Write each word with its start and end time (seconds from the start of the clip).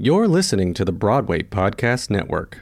You're 0.00 0.28
listening 0.28 0.74
to 0.74 0.84
the 0.84 0.92
Broadway 0.92 1.42
Podcast 1.42 2.08
Network. 2.08 2.60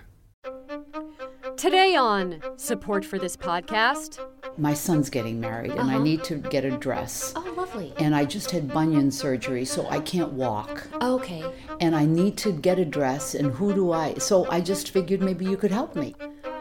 Today 1.59 1.95
on 1.95 2.41
Support 2.57 3.05
for 3.05 3.19
this 3.19 3.37
podcast. 3.37 4.19
My 4.57 4.73
son's 4.73 5.11
getting 5.11 5.39
married 5.39 5.73
and 5.73 5.91
I 5.91 5.97
Uh-huh. 5.97 6.03
need 6.03 6.25
to 6.25 6.37
get 6.37 6.65
a 6.65 6.71
dress. 6.71 7.35
Oh, 7.37 7.45
lovely. 7.55 7.93
And 7.99 8.15
I 8.17 8.25
just 8.25 8.51
had 8.51 8.69
bunion 8.73 9.11
surgery, 9.11 9.67
so 9.67 9.87
I 9.91 10.01
can't 10.01 10.33
walk. 10.33 10.87
Okay. 11.03 11.45
And 11.81 11.95
I 11.95 12.07
need 12.07 12.39
to 12.39 12.53
get 12.53 12.79
a 12.79 12.85
dress, 12.87 13.35
and 13.35 13.53
who 13.53 13.75
do 13.75 13.93
I? 13.93 14.15
So 14.15 14.47
I 14.51 14.61
just 14.63 14.91
figured 14.91 15.21
maybe 15.21 15.45
you 15.45 15.59
could 15.59 15.71
help 15.73 15.95
me. 15.95 16.15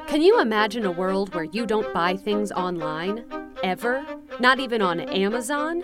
Can 0.08 0.22
you 0.22 0.42
imagine 0.42 0.86
a 0.86 0.92
world 0.92 1.34
where 1.34 1.46
you 1.46 1.66
don't 1.66 1.94
buy 1.94 2.18
things 2.18 2.52
online? 2.52 3.24
Ever? 3.64 4.06
Not 4.42 4.60
even 4.60 4.82
on 4.82 5.00
Amazon? 5.00 5.84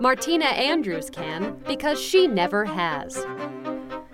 Martina 0.00 0.46
Andrews 0.46 1.10
can 1.10 1.56
because 1.66 2.00
she 2.00 2.26
never 2.26 2.64
has. 2.64 3.22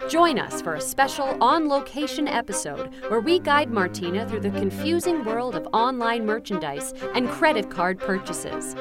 Join 0.08 0.38
us 0.38 0.60
for 0.60 0.74
a 0.74 0.80
special 0.80 1.42
on 1.42 1.68
location 1.68 2.28
episode 2.28 2.92
where 3.08 3.20
we 3.20 3.38
guide 3.38 3.70
Martina 3.70 4.28
through 4.28 4.40
the 4.40 4.50
confusing 4.50 5.24
world 5.24 5.54
of 5.54 5.66
online 5.72 6.26
merchandise 6.26 6.92
and 7.14 7.28
credit 7.28 7.70
card 7.70 7.98
purchases. 7.98 8.76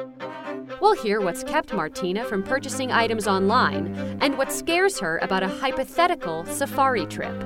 We'll 0.81 0.95
hear 1.01 1.21
what's 1.21 1.43
kept 1.43 1.73
Martina 1.73 2.25
from 2.25 2.43
purchasing 2.43 2.91
items 2.91 3.25
online 3.27 3.95
and 4.21 4.37
what 4.37 4.51
scares 4.51 4.99
her 4.99 5.17
about 5.19 5.43
a 5.43 5.47
hypothetical 5.47 6.45
safari 6.45 7.05
trip. 7.05 7.41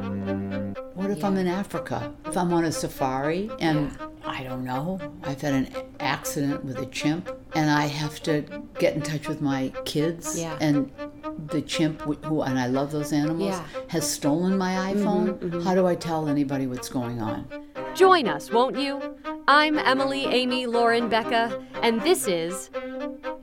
What 0.95 1.11
if 1.11 1.23
I'm 1.23 1.37
in 1.37 1.47
Africa? 1.47 2.13
If 2.25 2.35
I'm 2.35 2.51
on 2.53 2.65
a 2.65 2.71
safari 2.71 3.51
and 3.59 3.95
I 4.25 4.43
don't 4.43 4.63
know, 4.63 4.99
I've 5.23 5.39
had 5.41 5.53
an 5.53 5.69
accident 5.99 6.65
with 6.65 6.77
a 6.79 6.87
chimp 6.87 7.29
and 7.53 7.69
I 7.69 7.85
have 7.85 8.21
to 8.23 8.43
get 8.79 8.95
in 8.95 9.01
touch 9.01 9.27
with 9.27 9.39
my 9.41 9.71
kids 9.85 10.39
Yeah. 10.39 10.57
and 10.59 10.91
the 11.49 11.61
chimp 11.61 12.01
who 12.01 12.41
and 12.41 12.59
I 12.59 12.67
love 12.67 12.91
those 12.91 13.11
animals 13.13 13.49
Yeah. 13.49 13.59
Mm-hmm, 13.73 13.89
has 13.89 14.09
stolen 14.09 14.57
my 14.57 14.93
iPhone. 14.93 15.63
How 15.63 15.75
do 15.75 15.85
I 15.87 15.95
tell 15.95 16.27
anybody 16.27 16.67
what's 16.67 16.89
going 16.89 17.21
on? 17.21 17.47
Join 17.95 18.27
us, 18.27 18.51
won't 18.51 18.77
you? 18.77 19.01
I'm 19.47 19.79
Emily 19.79 20.25
Amy 20.25 20.65
Lauren 20.67 21.09
Becca, 21.09 21.63
and 21.81 22.01
this 22.01 22.27
is 22.27 22.69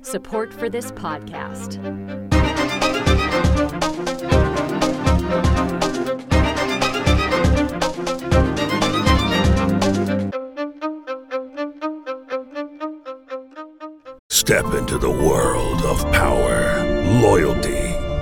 Support 0.02 0.52
for 0.52 0.68
This 0.68 0.92
Podcast. 0.92 1.80
Step 14.28 14.64
into 14.74 14.98
the 14.98 15.10
world 15.10 15.80
of 15.82 16.00
power, 16.12 16.82
loyalty, 17.22 17.83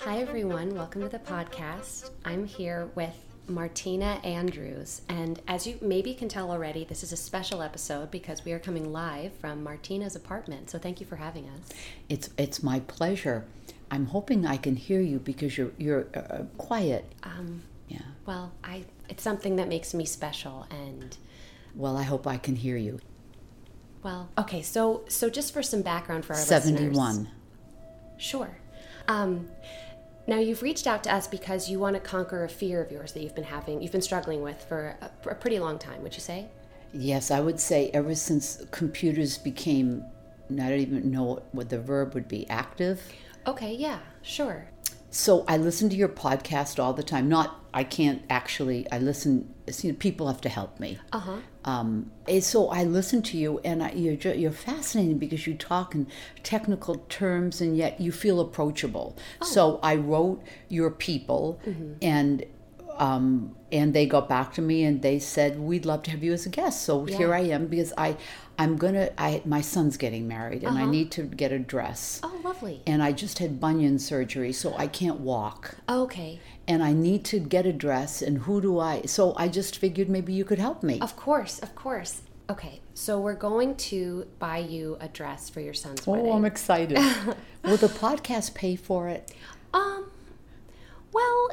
Hi, 0.00 0.18
everyone. 0.18 0.74
Welcome 0.74 1.02
to 1.02 1.08
the 1.08 1.18
podcast. 1.18 2.10
I'm 2.24 2.46
here 2.46 2.88
with 2.94 3.14
Martina 3.48 4.20
Andrews. 4.24 5.02
And 5.08 5.40
as 5.48 5.66
you 5.66 5.78
maybe 5.80 6.14
can 6.14 6.28
tell 6.28 6.50
already, 6.50 6.84
this 6.84 7.02
is 7.02 7.12
a 7.12 7.16
special 7.16 7.62
episode 7.62 8.10
because 8.10 8.44
we 8.44 8.52
are 8.52 8.58
coming 8.58 8.92
live 8.92 9.32
from 9.34 9.62
Martina's 9.62 10.16
apartment. 10.16 10.70
So 10.70 10.78
thank 10.78 11.00
you 11.00 11.06
for 11.06 11.16
having 11.16 11.48
us. 11.48 11.68
It's 12.08 12.30
it's 12.38 12.62
my 12.62 12.80
pleasure. 12.80 13.44
I'm 13.90 14.06
hoping 14.06 14.46
I 14.46 14.56
can 14.56 14.76
hear 14.76 15.00
you 15.00 15.18
because 15.18 15.56
you're 15.58 15.72
you're 15.78 16.06
uh, 16.14 16.44
quiet. 16.58 17.04
Um, 17.22 17.62
Yeah. 17.88 17.98
well, 18.26 18.52
I 18.64 18.84
it's 19.08 19.22
something 19.22 19.56
that 19.56 19.68
makes 19.68 19.94
me 19.94 20.04
special. 20.04 20.66
And 20.70 21.16
Well, 21.74 21.96
I 21.96 22.02
hope 22.04 22.26
I 22.26 22.36
can 22.38 22.56
hear 22.56 22.76
you. 22.76 23.00
well, 24.02 24.28
okay. 24.38 24.62
So 24.62 25.04
so 25.08 25.28
just 25.30 25.52
for 25.52 25.62
some 25.62 25.82
background 25.82 26.24
for 26.24 26.34
our 26.34 26.38
Seventy-one. 26.40 27.16
listeners. 27.16 27.34
Sure. 28.18 28.56
Um, 29.08 29.48
now 30.26 30.38
you've 30.38 30.62
reached 30.62 30.86
out 30.86 31.04
to 31.04 31.14
us 31.14 31.26
because 31.26 31.68
you 31.68 31.78
want 31.78 31.94
to 31.94 32.00
conquer 32.00 32.44
a 32.44 32.48
fear 32.48 32.82
of 32.82 32.90
yours 32.92 33.12
that 33.12 33.22
you've 33.22 33.34
been 33.34 33.44
having, 33.44 33.82
you've 33.82 33.92
been 33.92 34.02
struggling 34.02 34.42
with 34.42 34.62
for 34.64 34.96
a, 35.00 35.30
a 35.30 35.34
pretty 35.34 35.58
long 35.58 35.78
time. 35.78 36.02
Would 36.02 36.14
you 36.14 36.20
say? 36.20 36.48
Yes, 36.92 37.30
I 37.30 37.40
would 37.40 37.60
say 37.60 37.90
ever 37.94 38.14
since 38.14 38.64
computers 38.70 39.38
became, 39.38 40.04
I 40.52 40.68
don't 40.68 40.80
even 40.80 41.10
know 41.10 41.42
what 41.52 41.68
the 41.68 41.80
verb 41.80 42.14
would 42.14 42.28
be, 42.28 42.48
active. 42.48 43.00
Okay. 43.46 43.74
Yeah. 43.74 44.00
Sure. 44.22 44.66
So 45.10 45.44
I 45.48 45.56
listen 45.56 45.88
to 45.90 45.96
your 45.96 46.08
podcast 46.08 46.82
all 46.82 46.92
the 46.92 47.02
time. 47.02 47.28
Not, 47.28 47.64
I 47.74 47.84
can't 47.84 48.22
actually. 48.30 48.90
I 48.92 48.98
listen. 48.98 49.52
See, 49.72 49.92
people 49.92 50.26
have 50.26 50.40
to 50.42 50.48
help 50.48 50.80
me. 50.80 50.98
Uh 51.12 51.18
huh. 51.18 51.36
Um, 51.64 52.10
and 52.26 52.42
so 52.42 52.68
I 52.68 52.84
listen 52.84 53.22
to 53.22 53.36
you, 53.36 53.60
and 53.64 53.82
I, 53.82 53.92
you're 53.92 54.16
ju- 54.16 54.36
you're 54.36 54.50
fascinating 54.50 55.18
because 55.18 55.46
you 55.46 55.54
talk 55.54 55.94
in 55.94 56.06
technical 56.42 56.96
terms, 57.08 57.60
and 57.60 57.76
yet 57.76 58.00
you 58.00 58.12
feel 58.12 58.40
approachable. 58.40 59.16
Oh. 59.40 59.46
So 59.46 59.80
I 59.82 59.96
wrote 59.96 60.42
your 60.68 60.90
people, 60.90 61.60
and 62.00 62.44
um, 63.00 63.56
and 63.72 63.92
they 63.94 64.06
got 64.06 64.28
back 64.28 64.52
to 64.54 64.62
me, 64.62 64.84
and 64.84 65.02
they 65.02 65.18
said 65.18 65.58
we'd 65.58 65.84
love 65.86 66.02
to 66.04 66.10
have 66.12 66.22
you 66.22 66.32
as 66.32 66.46
a 66.46 66.50
guest. 66.50 66.82
So 66.82 67.04
here 67.06 67.34
I 67.34 67.40
am 67.40 67.66
because 67.66 67.92
I 67.98 68.16
I'm 68.58 68.76
gonna 68.76 69.10
I 69.18 69.42
my 69.44 69.62
son's 69.62 69.96
getting 69.96 70.28
married, 70.28 70.62
and 70.64 70.78
I 70.78 70.84
need 70.84 71.10
to 71.12 71.22
get 71.22 71.50
a 71.50 71.58
dress, 71.58 72.20
Oh, 72.22 72.40
lovely. 72.44 72.82
and 72.86 73.02
I 73.02 73.12
just 73.12 73.38
had 73.38 73.58
bunion 73.58 73.98
surgery, 73.98 74.52
so 74.52 74.74
I 74.76 74.86
can't 74.86 75.20
walk 75.20 75.76
Okay. 75.88 76.40
and 76.68 76.82
I 76.82 76.92
need 76.92 77.24
to 77.26 77.38
get 77.40 77.64
a 77.66 77.72
dress 77.72 78.20
and 78.22 78.38
who 78.38 78.60
do 78.60 78.78
I 78.78 79.02
so 79.06 79.34
I 79.36 79.48
just 79.48 79.78
figured 79.78 80.08
maybe 80.10 80.32
you 80.34 80.44
could 80.44 80.58
help 80.58 80.82
me. 80.82 81.00
Of 81.00 81.16
course, 81.16 81.58
of 81.60 81.74
course. 81.74 82.22
Okay, 82.50 82.80
so 82.94 83.18
we're 83.20 83.34
going 83.50 83.76
to 83.76 84.26
buy 84.40 84.58
you 84.58 84.96
a 85.00 85.06
dress 85.08 85.48
for 85.48 85.60
your 85.60 85.72
son's 85.72 86.06
Oh, 86.06 86.12
wedding. 86.12 86.26
Oh, 86.26 86.32
I'm 86.36 86.44
excited. 86.44 86.98
Will 87.64 87.76
the 87.76 87.86
podcast 87.86 88.54
pay 88.54 88.74
for 88.76 89.08
it? 89.08 89.32
um, 89.72 90.10
well, 91.12 91.50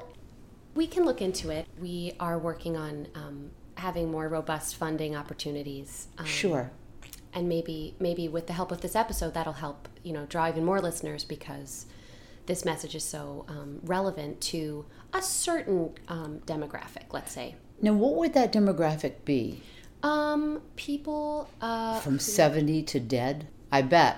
we 0.77 0.87
can 0.87 1.03
look 1.03 1.21
into 1.21 1.49
it. 1.49 1.67
We 1.79 2.13
are 2.19 2.37
working 2.39 2.77
on 2.77 3.07
um, 3.15 3.51
having 3.75 4.09
more 4.11 4.27
robust 4.29 4.75
funding 4.75 5.15
opportunities. 5.15 6.07
Um, 6.17 6.25
Sure. 6.25 6.71
and 7.33 7.49
maybe 7.49 7.95
maybe 7.99 8.27
with 8.29 8.45
the 8.47 8.53
help 8.53 8.71
of 8.71 8.79
this 8.81 8.95
episode 8.95 9.33
that'll 9.33 9.53
help 9.67 9.89
you 10.03 10.13
know 10.13 10.25
draw 10.33 10.47
even 10.47 10.63
more 10.63 10.79
listeners 10.79 11.23
because 11.35 11.85
this 12.45 12.63
message 12.63 12.95
is 12.95 13.03
so 13.03 13.45
um, 13.49 13.79
relevant 13.83 14.39
to 14.53 14.85
a 15.13 15.21
certain 15.21 15.93
um, 16.07 16.39
demographic 16.45 17.05
let's 17.11 17.31
say 17.31 17.55
Now 17.81 17.93
what 17.93 18.13
would 18.15 18.33
that 18.33 18.53
demographic 18.53 19.13
be? 19.25 19.61
um, 20.03 20.61
people 20.75 21.49
uh, 21.61 21.99
From 21.99 22.17
70 22.19 22.83
to 22.83 22.99
dead? 22.99 23.47
I 23.71 23.81
bet. 23.81 24.17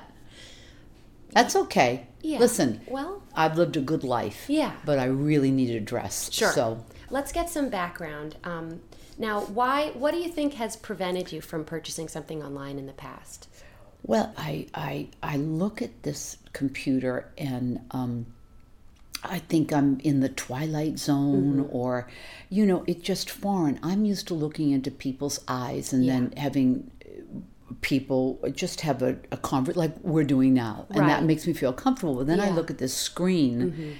That's 1.32 1.56
okay. 1.56 2.08
Yeah. 2.22 2.40
Listen, 2.40 2.82
well 2.88 3.24
I've 3.36 3.58
lived 3.58 3.78
a 3.78 3.82
good 3.82 4.04
life. 4.04 4.46
Yeah. 4.48 4.74
But 4.86 5.00
I 5.00 5.06
really 5.06 5.52
need 5.52 5.76
a 5.76 5.80
dress. 5.80 6.32
Sure. 6.32 6.52
So 6.52 6.84
let's 7.10 7.32
get 7.32 7.50
some 7.50 7.70
background. 7.70 8.36
Um, 8.44 8.82
now, 9.18 9.42
why? 9.42 9.90
What 9.90 10.12
do 10.12 10.18
you 10.18 10.30
think 10.30 10.54
has 10.54 10.76
prevented 10.76 11.32
you 11.32 11.42
from 11.42 11.66
purchasing 11.66 12.08
something 12.08 12.42
online 12.42 12.80
in 12.80 12.88
the 12.88 12.94
past? 12.94 13.50
Well, 14.04 14.34
I 14.38 14.68
I 14.74 15.10
I 15.22 15.36
look 15.38 15.82
at 15.82 16.04
this 16.04 16.38
computer 16.54 17.30
and 17.38 17.82
um, 17.92 18.28
I 19.24 19.40
think 19.40 19.74
I'm 19.74 20.00
in 20.00 20.22
the 20.22 20.30
twilight 20.30 21.00
zone, 21.00 21.68
or 21.72 22.08
you 22.50 22.66
know, 22.66 22.86
it's 22.88 23.02
just 23.02 23.30
foreign. 23.30 23.78
I'm 23.84 24.06
used 24.06 24.28
to 24.30 24.34
looking 24.34 24.72
into 24.72 24.90
people's 24.90 25.42
eyes 25.48 25.92
and 25.92 26.08
then 26.08 26.34
having 26.38 26.90
people 27.82 28.40
just 28.54 28.82
have 28.82 29.02
a, 29.02 29.18
a 29.32 29.38
convert 29.38 29.76
like 29.76 29.98
we're 30.02 30.24
doing 30.24 30.54
now, 30.54 30.88
and 30.92 31.08
that 31.10 31.24
makes 31.24 31.48
me 31.48 31.54
feel 31.54 31.74
comfortable. 31.74 32.16
But 32.16 32.28
then 32.28 32.40
I 32.40 32.50
look 32.50 32.70
at 32.70 32.78
this 32.78 32.96
screen. 32.96 33.98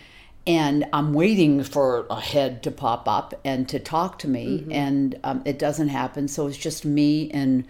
And 0.48 0.86
I'm 0.94 1.14
waiting 1.14 1.64
for 1.64 2.08
a 2.10 2.20
head 2.20 2.64
to 2.64 2.72
pop 2.72 3.08
up 3.08 3.40
and 3.46 3.70
to 3.70 3.78
talk 3.78 4.18
to 4.20 4.28
me, 4.28 4.66
and 4.72 5.20
um, 5.24 5.44
it 5.46 5.60
doesn't 5.60 5.90
happen. 5.90 6.28
So 6.28 6.48
it's 6.48 6.58
just 6.58 6.86
me 6.86 7.30
and 7.32 7.68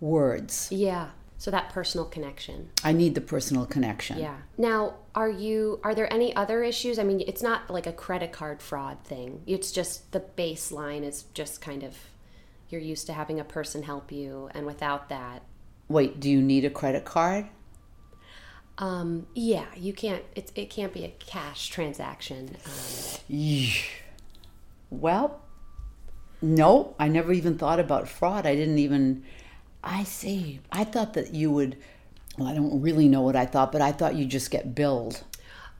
words. 0.00 0.68
Yeah. 0.70 1.08
So 1.36 1.50
that 1.50 1.70
personal 1.70 2.06
connection. 2.06 2.70
I 2.84 2.92
need 2.92 3.16
the 3.16 3.20
personal 3.20 3.66
connection. 3.66 4.18
Yeah. 4.18 4.36
Now, 4.56 4.94
are 5.14 5.28
you? 5.28 5.80
Are 5.82 5.94
there 5.94 6.10
any 6.10 6.34
other 6.34 6.62
issues? 6.62 6.98
I 6.98 7.02
mean, 7.02 7.22
it's 7.26 7.42
not 7.42 7.68
like 7.68 7.86
a 7.86 7.92
credit 7.92 8.32
card 8.32 8.62
fraud 8.62 8.98
thing. 9.04 9.42
It's 9.46 9.72
just 9.72 10.12
the 10.12 10.20
baseline 10.20 11.02
is 11.02 11.24
just 11.34 11.60
kind 11.60 11.82
of 11.82 11.96
you're 12.72 12.80
used 12.80 13.06
to 13.06 13.12
having 13.12 13.38
a 13.38 13.44
person 13.44 13.82
help 13.84 14.10
you, 14.10 14.48
and 14.54 14.66
without 14.66 15.08
that, 15.08 15.42
Wait, 15.88 16.18
do 16.20 16.30
you 16.30 16.40
need 16.40 16.64
a 16.64 16.70
credit 16.70 17.04
card? 17.04 17.46
Um, 18.78 19.26
yeah, 19.34 19.66
you 19.76 19.92
can't. 19.92 20.24
It, 20.34 20.50
it 20.54 20.70
can't 20.70 20.92
be 20.92 21.04
a 21.04 21.10
cash 21.18 21.68
transaction. 21.68 22.56
Um, 22.66 22.72
Well, 24.90 25.40
no, 26.42 26.94
I 26.98 27.08
never 27.08 27.32
even 27.32 27.56
thought 27.56 27.80
about 27.80 28.08
fraud. 28.08 28.46
I 28.46 28.54
didn't 28.54 28.78
even. 28.78 29.24
I 29.82 30.04
see. 30.04 30.60
I 30.70 30.84
thought 30.84 31.14
that 31.14 31.34
you 31.34 31.50
would. 31.50 31.76
Well, 32.38 32.48
I 32.48 32.54
don't 32.54 32.80
really 32.80 33.08
know 33.08 33.22
what 33.22 33.36
I 33.36 33.46
thought, 33.46 33.72
but 33.72 33.80
I 33.82 33.92
thought 33.92 34.14
you 34.16 34.24
just 34.26 34.50
get 34.50 34.74
billed, 34.74 35.22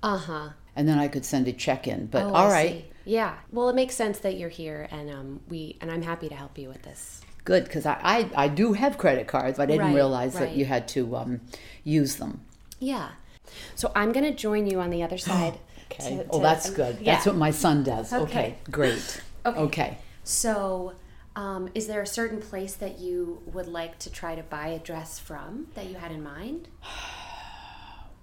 uh 0.03 0.19
huh. 0.19 0.49
and 0.77 0.89
then 0.89 0.99
I 0.99 1.09
could 1.09 1.25
send 1.25 1.49
a 1.49 1.53
check 1.53 1.87
in. 1.87 2.07
But 2.07 2.25
Oh, 2.25 2.35
all 2.35 2.49
I 2.49 2.51
right, 2.51 2.71
see. 2.71 2.85
Yeah. 3.05 3.35
Well, 3.51 3.69
it 3.69 3.75
makes 3.75 3.95
sense 3.95 4.19
that 4.21 4.37
you're 4.39 4.49
here, 4.49 4.89
and 4.91 5.11
um, 5.11 5.41
we 5.49 5.77
and 5.81 5.91
I'm 5.91 6.03
happy 6.03 6.29
to 6.29 6.35
help 6.35 6.57
you 6.59 6.69
with 6.69 6.83
this. 6.83 7.21
good 7.45 7.65
because 7.65 7.87
I, 7.87 7.99
I 8.03 8.31
I 8.45 8.49
do 8.49 8.73
have 8.75 8.99
credit 8.99 9.27
cards, 9.27 9.57
but 9.59 9.65
I 9.65 9.67
didn't 9.67 9.87
Right, 9.87 9.95
realize 9.95 10.35
that 10.35 10.55
you 10.57 10.65
had 10.65 10.87
to 10.89 11.17
um, 11.17 11.41
use 11.85 12.17
them. 12.17 12.41
Yeah. 12.79 13.11
So 13.75 13.91
I'm 13.95 14.13
gonna 14.13 14.33
join 14.35 14.67
you 14.67 14.81
on 14.81 14.91
the 14.91 15.03
other 15.03 15.19
side. 15.19 15.59
Okay. 15.91 16.17
to- 16.19 16.27
oh, 16.31 16.41
that's 16.41 16.71
good. 16.71 16.97
That's 17.05 17.27
yeah. 17.27 17.33
what 17.33 17.37
my 17.37 17.51
son 17.51 17.83
does. 17.83 18.13
Okay, 18.13 18.23
Okay. 18.23 18.57
great. 18.71 19.23
Okay. 19.45 19.61
okay. 19.61 19.99
So, 20.25 20.95
um, 21.37 21.69
is 21.75 21.87
there 21.89 22.01
a 22.01 22.07
certain 22.07 22.41
place 22.41 22.75
that 22.77 22.99
you 23.01 23.43
would 23.53 23.67
like 23.67 23.99
to 23.99 24.11
try 24.11 24.35
to 24.37 24.43
buy 24.43 24.69
a 24.69 24.79
dress 24.79 25.19
from 25.19 25.67
that 25.75 25.87
you 25.91 25.97
had 25.97 26.13
in 26.13 26.23
mind? 26.23 26.69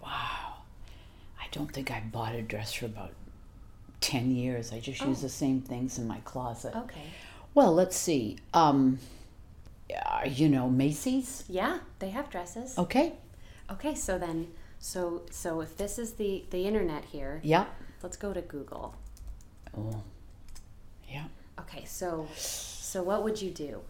Wow. 0.01 0.63
I 1.39 1.45
don't 1.51 1.71
think 1.71 1.91
I 1.91 1.99
bought 1.99 2.33
a 2.35 2.41
dress 2.41 2.73
for 2.73 2.85
about 2.85 3.11
10 4.09 4.31
years. 4.31 4.73
I 4.73 4.79
just 4.79 5.01
use 5.01 5.21
the 5.21 5.29
same 5.29 5.61
things 5.61 5.99
in 5.99 6.07
my 6.07 6.17
closet. 6.25 6.75
Okay. 6.75 7.03
Well, 7.53 7.73
let's 7.75 7.95
see. 7.95 8.37
Um, 8.55 8.97
uh, 9.95 10.21
you 10.25 10.49
know, 10.49 10.67
Macy's. 10.67 11.43
Yeah, 11.47 11.79
they 11.99 12.09
have 12.09 12.27
dresses. 12.31 12.75
Okay. 12.77 13.13
Okay, 13.71 13.93
so 13.93 14.17
then, 14.17 14.47
so 14.79 15.21
so 15.29 15.61
if 15.61 15.77
this 15.77 15.99
is 15.99 16.13
the 16.13 16.43
the 16.49 16.65
internet 16.65 17.05
here, 17.05 17.39
Yeah. 17.43 17.65
let's 18.01 18.17
go 18.17 18.33
to 18.33 18.41
Google. 18.41 18.95
Oh. 19.77 20.01
Yeah. 21.07 21.25
Okay, 21.59 21.85
so 21.85 22.27
so 22.35 23.03
what 23.03 23.23
would 23.23 23.39
you 23.43 23.51
do? 23.51 23.81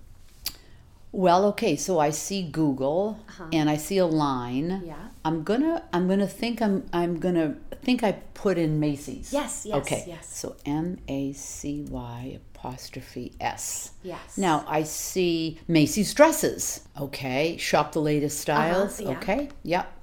Well, 1.11 1.45
okay. 1.47 1.75
So 1.75 1.99
I 1.99 2.11
see 2.11 2.43
Google 2.43 3.19
and 3.51 3.69
I 3.69 3.77
see 3.77 3.97
a 3.97 4.05
line. 4.05 4.71
Uh-huh. 4.71 4.85
Yeah. 4.85 5.07
I'm 5.25 5.43
gonna. 5.43 5.83
I'm 5.91 6.07
gonna 6.07 6.27
think. 6.27 6.61
I'm. 6.61 6.85
I'm 6.93 7.19
gonna 7.19 7.55
think. 7.81 8.03
I 8.03 8.13
put 8.33 8.57
in 8.57 8.79
Macy's. 8.79 9.33
Yes, 9.33 9.65
yes, 9.65 9.77
Okay. 9.77 10.05
yes. 10.07 10.37
So 10.37 10.55
M 10.65 10.97
A 11.07 11.33
C 11.33 11.85
Y 11.89 12.39
apostrophe 12.53 13.33
S. 13.39 13.91
Yes. 14.03 14.37
Now 14.37 14.63
I 14.67 14.83
see 14.83 15.59
Macy's 15.67 16.13
dresses. 16.13 16.87
Okay. 16.99 17.57
Shop 17.57 17.91
the 17.91 18.01
latest 18.01 18.39
styles. 18.39 18.99
Uh-huh, 19.01 19.11
yeah. 19.11 19.17
Okay. 19.17 19.49
Yep. 19.63 19.93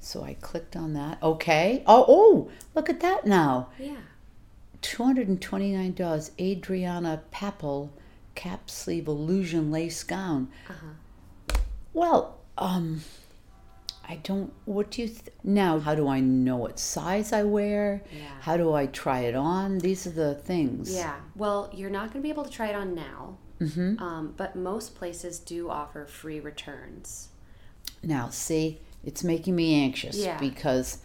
So 0.00 0.22
I 0.22 0.34
clicked 0.34 0.76
on 0.76 0.92
that. 0.94 1.22
Okay. 1.22 1.82
Oh, 1.86 2.04
oh, 2.08 2.50
look 2.74 2.88
at 2.90 3.00
that 3.00 3.26
now. 3.26 3.68
Yeah. 3.78 3.96
$229 4.82 5.94
Adrianna 6.38 7.20
Papell 7.32 7.90
cap 8.38 8.70
sleeve 8.70 9.08
illusion 9.08 9.72
lace 9.72 10.04
gown. 10.04 10.48
Well, 11.92 12.38
um, 12.56 13.02
I 14.08 14.20
don't, 14.22 14.52
what 14.64 14.92
do 14.92 15.02
you, 15.02 15.08
th- 15.08 15.24
now, 15.42 15.80
how 15.80 15.96
do 15.96 16.06
I 16.06 16.20
know 16.20 16.56
what 16.56 16.78
size 16.78 17.32
I 17.32 17.42
wear? 17.42 18.04
Yeah. 18.12 18.28
How 18.40 18.56
do 18.56 18.72
I 18.72 18.86
try 18.86 19.20
it 19.22 19.34
on? 19.34 19.78
These 19.78 20.06
are 20.06 20.10
the 20.10 20.34
things. 20.36 20.94
Yeah. 20.94 21.16
Well, 21.34 21.68
you're 21.74 21.90
not 21.90 22.12
going 22.12 22.20
to 22.20 22.20
be 22.20 22.28
able 22.30 22.44
to 22.44 22.50
try 22.50 22.68
it 22.68 22.76
on 22.76 22.94
now, 22.94 23.38
mm-hmm. 23.60 24.00
um, 24.00 24.34
but 24.36 24.54
most 24.54 24.94
places 24.94 25.40
do 25.40 25.68
offer 25.68 26.06
free 26.06 26.38
returns. 26.38 27.30
Now, 28.04 28.28
see, 28.28 28.78
it's 29.04 29.24
making 29.24 29.56
me 29.56 29.82
anxious 29.82 30.16
Yeah. 30.16 30.38
because 30.38 30.98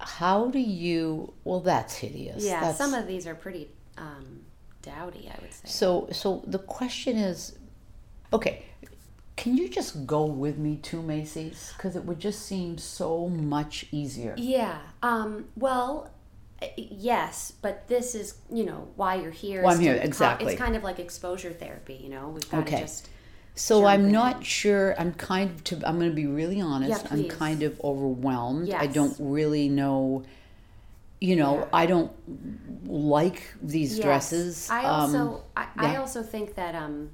how 0.00 0.48
do 0.48 0.58
you, 0.58 1.34
well, 1.44 1.60
that's 1.60 1.94
hideous. 1.94 2.44
Yeah, 2.44 2.60
That's- 2.60 2.78
some 2.78 2.94
of 2.94 3.06
these 3.06 3.28
are 3.28 3.36
pretty 3.36 3.68
um, 3.96 4.40
dowdy, 4.82 5.30
I 5.32 5.38
would 5.40 5.52
say. 5.52 5.68
So, 5.68 6.08
so 6.12 6.42
the 6.46 6.58
question 6.58 7.16
is, 7.16 7.58
okay, 8.32 8.64
can 9.36 9.56
you 9.56 9.68
just 9.68 10.06
go 10.06 10.24
with 10.24 10.58
me 10.58 10.76
to 10.82 11.00
Macy's? 11.00 11.72
Because 11.76 11.94
it 11.94 12.04
would 12.04 12.18
just 12.18 12.44
seem 12.44 12.76
so 12.78 13.28
much 13.28 13.86
easier. 13.92 14.34
Yeah. 14.36 14.78
Um, 15.02 15.46
well, 15.56 16.10
yes, 16.76 17.52
but 17.62 17.86
this 17.86 18.14
is, 18.14 18.34
you 18.52 18.64
know, 18.64 18.88
why 18.96 19.14
you're 19.14 19.30
here. 19.30 19.62
Why 19.62 19.72
is 19.72 19.78
I'm 19.78 19.84
here, 19.84 19.94
exactly. 19.94 20.52
It's 20.52 20.60
kind 20.60 20.74
of 20.74 20.82
like 20.82 20.98
exposure 20.98 21.52
therapy, 21.52 22.00
you 22.02 22.08
know? 22.10 22.30
We've 22.30 22.50
got 22.50 22.62
Okay. 22.62 22.76
to 22.76 22.82
just. 22.82 23.08
So 23.54 23.86
I'm 23.86 24.06
in. 24.06 24.12
not 24.12 24.44
sure. 24.44 24.94
I'm 25.00 25.12
kind 25.14 25.50
of. 25.50 25.64
To, 25.64 25.88
I'm 25.88 25.98
going 25.98 26.10
to 26.10 26.14
be 26.16 26.26
really 26.26 26.60
honest. 26.60 27.04
Yeah, 27.04 27.08
I'm 27.10 27.28
kind 27.28 27.62
of 27.64 27.80
overwhelmed. 27.82 28.68
Yes. 28.68 28.82
I 28.82 28.86
don't 28.86 29.16
really 29.18 29.68
know. 29.68 30.24
You 31.20 31.36
know. 31.36 31.68
I 31.72 31.86
don't 31.86 32.12
like 32.86 33.42
these 33.62 33.96
Yes. 33.98 34.04
dresses. 34.04 34.70
I 34.70 34.84
Um, 34.84 35.00
also, 35.00 35.44
I, 35.56 35.66
I 35.76 35.92
yeah. 35.92 36.00
also 36.00 36.22
think 36.22 36.54
that, 36.54 36.74
um, 36.74 37.10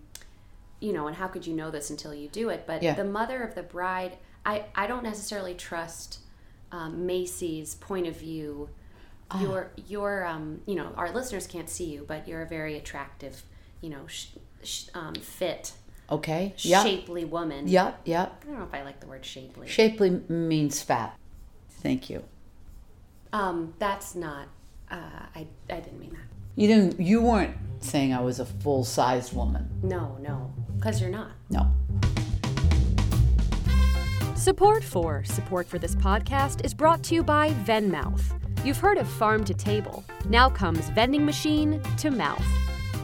you 0.81 0.93
know, 0.93 1.07
and 1.07 1.17
how 1.17 1.27
could 1.29 1.47
you 1.47 1.55
know 1.55 1.71
this 1.71 1.91
until 1.91 2.13
you 2.15 2.29
do 2.29 2.49
it? 2.51 2.65
But 2.67 2.83
Yeah. 2.83 2.95
the 2.95 3.05
mother 3.05 3.43
of 3.43 3.55
the 3.55 3.63
bride, 3.63 4.19
I, 4.45 4.65
I 4.75 4.87
don't 4.87 5.03
necessarily 5.03 5.55
trust 5.55 6.19
um, 6.71 7.07
Macy's 7.07 7.75
point 7.77 8.07
of 8.07 8.17
view. 8.17 8.69
Ah. 9.31 9.41
Your, 9.41 9.71
your, 9.87 10.27
um, 10.27 10.61
you 10.67 10.75
know, 10.75 10.93
our 10.97 11.11
listeners 11.13 11.47
can't 11.47 11.71
see 11.71 11.87
you, 11.87 12.05
but 12.07 12.29
you're 12.29 12.43
a 12.43 12.47
very 12.47 12.77
attractive, 12.77 13.43
you 13.81 13.89
know, 13.91 14.07
sh- 14.07 14.27
sh- 14.63 14.89
um, 14.93 15.15
fit, 15.15 15.73
okay. 16.11 16.53
Yeah. 16.59 16.83
shapely 16.83 17.25
woman. 17.25 17.67
Yep. 17.69 18.01
Yep. 18.05 18.43
I 18.43 18.47
don't 18.47 18.59
know 18.59 18.65
if 18.65 18.75
I 18.75 18.83
like 18.83 19.01
the 19.01 19.07
word 19.07 19.25
shapely. 19.25 19.67
Shapely 19.69 20.11
means 20.29 20.83
fat. 20.83 21.17
Thank 21.71 22.11
you. 22.11 22.25
Um, 23.35 23.75
that's 23.81 24.15
not. 24.15 24.47
Uh, 24.89 24.97
I 25.35 25.47
I 25.69 25.81
didn't 25.81 25.99
mean 25.99 26.11
that. 26.11 26.29
You 26.55 26.69
didn't. 26.69 27.01
You 27.01 27.21
weren't 27.21 27.57
saying 27.81 28.15
I 28.15 28.21
was 28.21 28.39
a 28.39 28.45
full-sized 28.47 29.35
woman. 29.35 29.69
No, 29.83 30.17
no, 30.21 30.53
because 30.77 31.01
you're 31.01 31.11
not. 31.11 31.33
No. 31.51 31.67
Support 34.37 34.85
for 34.85 35.25
Support 35.25 35.67
for 35.67 35.79
this 35.81 35.97
podcast 35.97 36.65
is 36.65 36.75
brought 36.75 37.03
to 37.05 37.15
you 37.17 37.25
by 37.25 37.51
Venmouth. 37.65 38.23
You've 38.65 38.79
heard 38.79 38.99
of 38.99 39.09
farm 39.09 39.45
to 39.47 39.55
table. 39.55 40.05
Now 40.29 40.49
comes 40.49 40.89
vending 40.91 41.25
machine 41.25 41.83
to 41.99 42.13
mouth. 42.13 42.47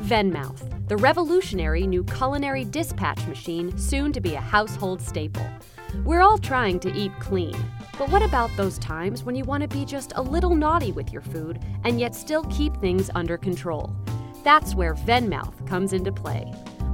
Venmouth, 0.03 0.62
the 0.87 0.97
revolutionary 0.97 1.88
new 1.88 2.05
culinary 2.05 2.65
dispatch 2.65 3.27
machine 3.27 3.77
soon 3.77 4.12
to 4.12 4.21
be 4.21 4.37
a 4.37 4.41
household 4.41 5.03
staple. 5.03 5.47
We're 6.05 6.21
all 6.21 6.38
trying 6.38 6.79
to 6.81 6.93
eat 6.94 7.12
clean, 7.19 7.56
but 8.00 8.08
what 8.08 8.23
about 8.23 8.50
those 8.56 8.79
times 8.79 9.25
when 9.25 9.35
you 9.35 9.44
want 9.44 9.61
to 9.61 9.69
be 9.69 9.85
just 9.85 10.14
a 10.17 10.23
little 10.23 10.55
naughty 10.55 10.91
with 10.91 11.12
your 11.12 11.20
food 11.20 11.62
and 11.85 12.00
yet 12.00 12.14
still 12.14 12.44
keep 12.44 12.75
things 12.79 13.11
under 13.14 13.37
control? 13.37 13.94
That's 14.43 14.75
where 14.75 14.94
Venmouth 14.94 15.67
comes 15.67 15.93
into 15.93 16.10
play. 16.10 16.44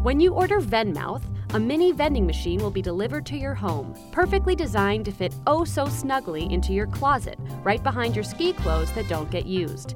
When 0.02 0.19
you 0.19 0.35
order 0.35 0.61
Venmouth, 0.61 1.23
a 1.50 1.61
mini 1.61 1.92
vending 1.92 2.26
machine 2.26 2.59
will 2.59 2.73
be 2.73 2.83
delivered 2.83 3.25
to 3.26 3.37
your 3.37 3.54
home, 3.54 3.95
perfectly 4.11 4.57
designed 4.57 5.04
to 5.04 5.12
fit 5.12 5.33
oh 5.47 5.64
so 5.64 5.87
snugly 5.87 6.52
into 6.52 6.73
your 6.73 6.88
closet, 6.88 7.38
right 7.62 7.85
behind 7.85 8.16
your 8.16 8.25
ski 8.25 8.52
clothes 8.52 8.90
that 8.95 9.09
don't 9.09 9.31
get 9.31 9.47
used. 9.47 9.95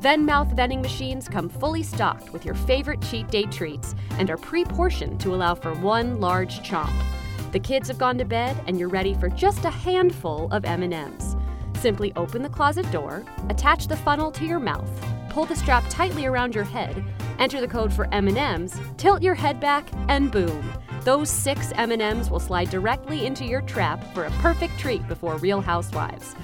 Venmouth 0.00 0.56
vending 0.56 0.82
machines 0.82 1.28
come 1.28 1.48
fully 1.48 1.84
stocked 1.84 2.32
with 2.32 2.44
your 2.44 2.56
favorite 2.56 3.00
cheat 3.00 3.28
day 3.28 3.44
treats 3.44 3.94
and 4.18 4.28
are 4.28 4.36
pre-portioned 4.36 5.20
to 5.20 5.36
allow 5.36 5.54
for 5.54 5.72
one 5.74 6.18
large 6.18 6.58
chomp. 6.68 7.17
The 7.50 7.60
kids 7.60 7.88
have 7.88 7.98
gone 7.98 8.18
to 8.18 8.26
bed 8.26 8.62
and 8.66 8.78
you're 8.78 8.90
ready 8.90 9.14
for 9.14 9.30
just 9.30 9.64
a 9.64 9.70
handful 9.70 10.48
of 10.52 10.66
M&Ms. 10.66 11.34
Simply 11.80 12.12
open 12.14 12.42
the 12.42 12.48
closet 12.48 12.90
door, 12.92 13.24
attach 13.48 13.86
the 13.86 13.96
funnel 13.96 14.30
to 14.32 14.44
your 14.44 14.58
mouth, 14.58 14.90
pull 15.30 15.46
the 15.46 15.56
strap 15.56 15.84
tightly 15.88 16.26
around 16.26 16.54
your 16.54 16.64
head, 16.64 17.02
enter 17.38 17.60
the 17.60 17.68
code 17.68 17.92
for 17.92 18.12
M&Ms, 18.12 18.78
tilt 18.98 19.22
your 19.22 19.34
head 19.34 19.60
back, 19.60 19.88
and 20.08 20.30
boom. 20.30 20.72
Those 21.04 21.30
6 21.30 21.72
M&Ms 21.76 22.30
will 22.30 22.40
slide 22.40 22.68
directly 22.68 23.24
into 23.24 23.46
your 23.46 23.62
trap 23.62 24.04
for 24.12 24.24
a 24.24 24.30
perfect 24.42 24.78
treat 24.78 25.06
before 25.08 25.38
Real 25.38 25.62
Housewives. 25.62 26.34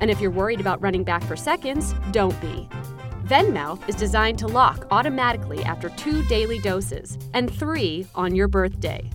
And 0.00 0.10
if 0.10 0.20
you're 0.20 0.30
worried 0.30 0.60
about 0.60 0.82
running 0.82 1.04
back 1.04 1.22
for 1.22 1.36
seconds, 1.36 1.94
don't 2.10 2.38
be. 2.40 2.68
Venmouth 3.24 3.86
is 3.88 3.94
designed 3.94 4.38
to 4.38 4.48
lock 4.48 4.86
automatically 4.90 5.62
after 5.62 5.90
2 5.90 6.24
daily 6.24 6.58
doses 6.60 7.16
and 7.34 7.52
3 7.54 8.06
on 8.14 8.34
your 8.34 8.48
birthday. 8.48 9.08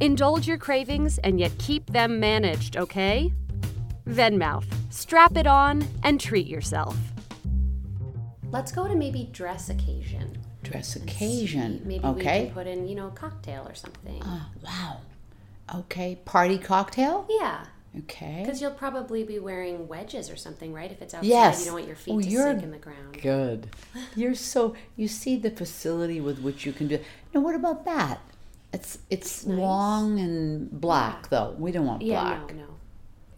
Indulge 0.00 0.46
your 0.46 0.58
cravings 0.58 1.18
and 1.18 1.38
yet 1.38 1.52
keep 1.58 1.86
them 1.86 2.18
managed, 2.20 2.76
okay? 2.76 3.32
Venmouth. 4.08 4.66
Strap 4.90 5.36
it 5.36 5.46
on 5.46 5.84
and 6.02 6.20
treat 6.20 6.46
yourself. 6.46 6.96
Let's 8.50 8.72
go 8.72 8.88
to 8.88 8.94
maybe 8.94 9.28
dress 9.32 9.70
occasion. 9.70 10.36
Dress 10.62 10.96
occasion. 10.96 11.82
Maybe 11.84 12.06
we 12.06 12.22
can 12.22 12.50
put 12.50 12.66
in, 12.66 12.88
you 12.88 12.94
know, 12.94 13.08
a 13.08 13.12
cocktail 13.12 13.66
or 13.68 13.74
something. 13.74 14.20
Ah, 14.24 14.48
wow. 14.64 14.98
Okay. 15.80 16.16
Party 16.24 16.58
cocktail. 16.58 17.26
yeah. 17.28 17.64
Okay. 17.98 18.42
Because 18.44 18.62
you'll 18.62 18.70
probably 18.70 19.24
be 19.24 19.40
wearing 19.40 19.88
wedges 19.88 20.30
or 20.30 20.36
something, 20.36 20.72
right? 20.72 20.92
If 20.92 21.02
it's 21.02 21.12
outside, 21.12 21.26
Yes. 21.26 21.58
you 21.60 21.64
don't 21.66 21.74
want 21.74 21.86
your 21.88 21.96
oh, 21.96 21.98
feet 21.98 22.14
Oh, 22.14 22.20
to 22.20 22.28
you're 22.28 22.42
sink 22.52 22.62
in 22.62 22.70
the 22.70 22.78
ground. 22.78 23.18
Good. 23.20 23.68
You're 24.14 24.36
so 24.36 24.76
you 24.96 25.08
see 25.08 25.36
the 25.36 25.50
facility 25.50 26.20
with 26.20 26.38
which 26.40 26.64
you 26.64 26.72
can 26.72 26.86
do. 26.86 27.00
Now, 27.34 27.40
what 27.40 27.56
about 27.56 27.84
that? 27.86 28.20
It's 28.72 28.98
it's 29.10 29.44
long 29.46 30.18
and 30.20 30.70
black 30.70 31.28
though. 31.28 31.54
We 31.58 31.72
don't 31.72 31.86
want 31.86 32.02
Yeah, 32.02 32.20
black. 32.22 32.54
no, 32.54 32.62
no. 32.62 32.68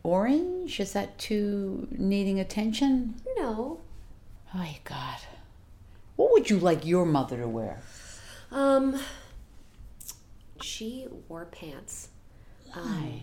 orange? 0.02 0.78
Is 0.78 0.92
that 0.92 1.18
too 1.18 1.88
needing 1.90 2.38
attention? 2.38 3.14
No. 3.36 3.80
Oh 4.54 4.58
my 4.58 4.78
God. 4.84 5.18
What 6.16 6.32
would 6.32 6.50
you 6.50 6.58
like 6.58 6.84
your 6.84 7.06
mother 7.06 7.38
to 7.38 7.48
wear? 7.48 7.80
Um, 8.50 9.00
she 10.60 11.08
wore 11.28 11.46
pants. 11.46 12.08
Um, 12.74 13.22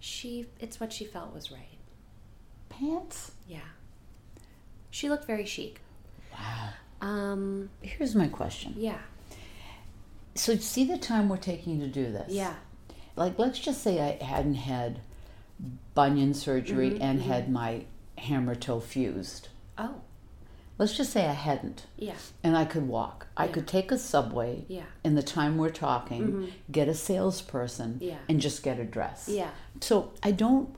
She, 0.00 0.46
it's 0.60 0.80
what 0.80 0.92
she 0.92 1.04
felt 1.04 1.34
was 1.34 1.50
right. 1.52 1.76
Pants? 2.70 3.32
Yeah. 3.46 3.58
She 4.90 5.10
looked 5.10 5.26
very 5.26 5.44
chic. 5.44 5.80
Wow. 6.32 6.70
Um, 7.02 7.68
Here's 7.82 8.14
my 8.14 8.28
question. 8.28 8.74
yeah. 8.78 8.98
So, 10.38 10.56
see 10.56 10.84
the 10.84 10.98
time 10.98 11.28
we're 11.28 11.36
taking 11.36 11.80
to 11.80 11.86
do 11.88 12.12
this? 12.12 12.32
Yeah. 12.32 12.54
Like, 13.16 13.38
let's 13.38 13.58
just 13.58 13.82
say 13.82 14.00
I 14.00 14.22
hadn't 14.24 14.54
had 14.54 15.00
bunion 15.94 16.34
surgery 16.34 16.90
Mm-hmm, 16.90 17.02
and 17.02 17.22
had 17.22 17.44
mm-hmm. 17.44 17.52
my 17.52 17.84
hammer 18.16 18.54
toe 18.54 18.80
fused. 18.80 19.48
Oh, 19.76 19.96
Let's 20.78 20.96
just 20.96 21.12
say 21.12 21.26
I 21.26 21.32
hadn't. 21.32 21.86
yeah. 21.96 22.14
and 22.44 22.56
I 22.56 22.64
could 22.64 22.86
walk. 22.86 23.26
I 23.36 23.48
could 23.48 23.66
take 23.66 23.90
a 23.90 23.98
subway 23.98 24.64
Yeah. 24.68 24.84
in 25.02 25.16
the 25.16 25.24
time 25.24 25.58
we're 25.58 25.70
talking, 25.70 26.22
mm-hmm. 26.22 26.44
get 26.70 26.86
a 26.86 26.94
salesperson, 26.94 27.98
Yeah. 28.00 28.18
and 28.28 28.40
just 28.40 28.62
get 28.62 28.78
a 28.78 28.84
dress. 28.84 29.28
Yeah. 29.28 29.50
So 29.80 30.12
I 30.22 30.30
don't, 30.30 30.72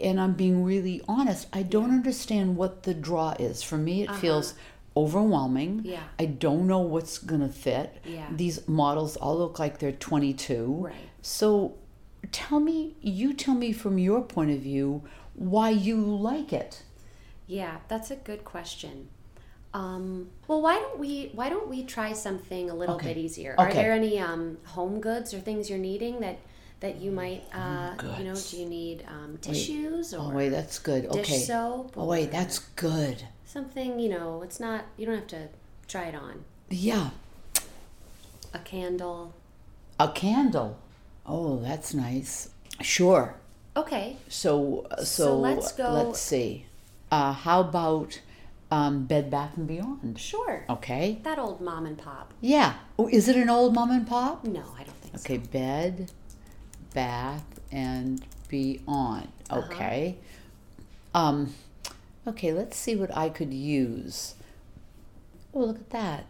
and 0.00 0.20
I'm 0.20 0.34
being 0.34 0.62
really 0.62 1.02
honest, 1.08 1.48
I 1.52 1.64
don't 1.64 1.90
understand 1.90 2.56
what 2.56 2.84
the 2.84 2.94
draw 2.94 3.32
is. 3.36 3.64
For 3.64 3.76
me, 3.76 4.02
it 4.02 4.10
uh-huh. 4.10 4.20
feels 4.20 4.54
overwhelming. 4.96 5.82
Yeah. 5.84 6.02
I 6.18 6.24
don't 6.26 6.66
know 6.66 6.80
what's 6.80 7.18
going 7.18 7.40
to 7.42 7.48
fit. 7.48 8.00
Yeah. 8.04 8.26
These 8.30 8.66
models 8.68 9.16
all 9.16 9.36
look 9.38 9.58
like 9.58 9.78
they're 9.78 9.92
22. 9.92 10.86
Right. 10.86 10.94
So 11.22 11.74
tell 12.32 12.60
me, 12.60 12.96
you 13.00 13.34
tell 13.34 13.54
me 13.54 13.72
from 13.72 13.98
your 13.98 14.22
point 14.22 14.50
of 14.50 14.60
view 14.60 15.02
why 15.34 15.70
you 15.70 15.96
like 16.00 16.52
it. 16.52 16.82
Yeah, 17.46 17.76
that's 17.88 18.10
a 18.10 18.16
good 18.16 18.44
question. 18.44 19.08
Um, 19.74 20.30
well, 20.48 20.62
why 20.62 20.76
don't 20.76 20.98
we 20.98 21.30
why 21.34 21.50
don't 21.50 21.68
we 21.68 21.84
try 21.84 22.14
something 22.14 22.70
a 22.70 22.74
little 22.74 22.94
Okay. 22.94 23.08
bit 23.08 23.18
easier? 23.18 23.54
Are 23.58 23.70
there 23.72 23.92
any 23.92 24.18
um, 24.18 24.56
home 24.64 25.00
goods 25.00 25.34
or 25.34 25.40
things 25.40 25.68
you're 25.68 25.78
needing 25.78 26.20
that 26.20 26.38
that 26.80 26.96
you 26.96 27.10
might 27.10 27.42
uh, 27.52 27.92
you 28.18 28.24
know? 28.24 28.34
Do 28.34 28.56
you 28.56 28.66
need 28.66 29.04
um, 29.06 29.36
tissues 29.42 30.14
or 30.14 30.32
Oh, 30.32 30.34
wait, 30.34 30.48
that's 30.48 30.78
good. 30.78 31.02
dish 31.10 31.20
Okay. 31.30 31.38
soap? 31.40 31.92
Oh, 31.96 32.06
wait, 32.06 32.30
that's 32.30 32.58
good. 32.58 33.22
Something 33.46 33.98
you 33.98 34.08
know. 34.10 34.42
It's 34.42 34.60
not 34.60 34.84
you 34.98 35.06
don't 35.06 35.14
have 35.16 35.26
to 35.28 35.48
try 35.88 36.04
it 36.06 36.14
on. 36.14 36.44
Yeah. 36.68 37.10
A 38.52 38.58
candle. 38.58 39.32
A 39.98 40.08
candle. 40.08 40.76
Oh, 41.24 41.56
that's 41.60 41.94
nice. 41.94 42.50
Sure. 42.82 43.36
Okay. 43.76 44.16
So 44.28 44.86
so, 44.98 45.04
So 45.04 45.38
let's 45.38 45.72
go- 45.72 45.92
Let's 45.92 46.20
see. 46.20 46.66
Uh, 47.10 47.32
how 47.32 47.60
about 47.60 48.20
um, 48.70 49.04
Bed 49.06 49.30
Bath 49.30 49.56
and 49.56 49.66
Beyond? 49.68 50.18
Sure. 50.18 50.64
Okay. 50.68 51.18
That 51.22 51.38
old 51.38 51.60
mom 51.60 51.86
and 51.86 51.96
pop. 51.96 52.34
Yeah. 52.40 52.74
Oh, 52.98 53.08
is 53.08 53.28
it 53.28 53.36
an 53.36 53.48
old 53.48 53.74
mom 53.74 53.90
and 53.92 54.06
pop? 54.06 54.44
No, 54.44 54.64
I 54.78 54.82
don't 54.82 54.96
think 55.02 55.16
so. 55.18 55.20
Okay. 55.24 55.38
Bed, 55.38 56.10
Bath 56.94 57.44
and 57.70 58.24
Beyond. 58.48 59.28
Uh-huh. 59.50 59.60
Okay. 59.72 60.16
Um. 61.14 61.54
Okay. 62.26 62.52
Let's 62.52 62.76
see 62.76 62.96
what 62.96 63.16
I 63.16 63.28
could 63.28 63.52
use. 63.54 64.34
Oh, 65.54 65.60
look 65.60 65.76
at 65.76 65.90
that. 65.90 66.26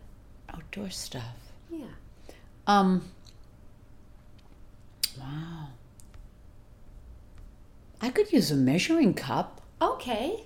Outdoor 0.52 0.90
stuff. 0.90 1.36
Yeah. 1.70 1.86
Um. 2.66 3.10
Wow. 5.18 5.68
I 8.00 8.10
could 8.10 8.32
use 8.32 8.50
a 8.50 8.56
measuring 8.56 9.14
cup. 9.14 9.60
Okay. 9.80 10.44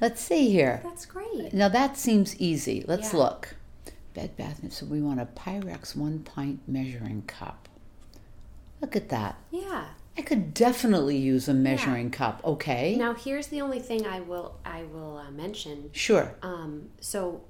Let's 0.00 0.20
see 0.20 0.50
here. 0.50 0.80
That's 0.82 1.04
great. 1.06 1.52
Now 1.52 1.68
that 1.68 1.96
seems 1.96 2.36
easy. 2.40 2.84
Let's 2.86 3.12
Yeah. 3.12 3.18
look. 3.20 3.56
Bed 4.14 4.36
Bath. 4.36 4.62
and- 4.62 4.72
So 4.72 4.84
we 4.86 5.00
want 5.00 5.20
a 5.20 5.26
Pyrex 5.26 5.96
one 5.96 6.20
pint 6.20 6.60
measuring 6.68 7.22
cup. 7.22 7.68
Look 8.80 8.94
at 8.96 9.08
that. 9.10 9.36
Yeah. 9.50 9.90
I 10.16 10.22
could 10.22 10.52
definitely 10.54 11.16
use 11.16 11.48
a 11.48 11.54
measuring 11.54 12.10
cup. 12.10 12.40
Okay. 12.44 12.96
Now 12.96 13.14
here's 13.14 13.46
the 13.48 13.60
only 13.62 13.78
thing 13.80 14.06
I 14.06 14.20
will 14.20 14.56
I 14.64 14.82
will 14.84 15.16
uh, 15.16 15.30
mention. 15.30 15.90
Sure. 15.92 16.34
Um, 16.42 16.90
so, 17.00 17.42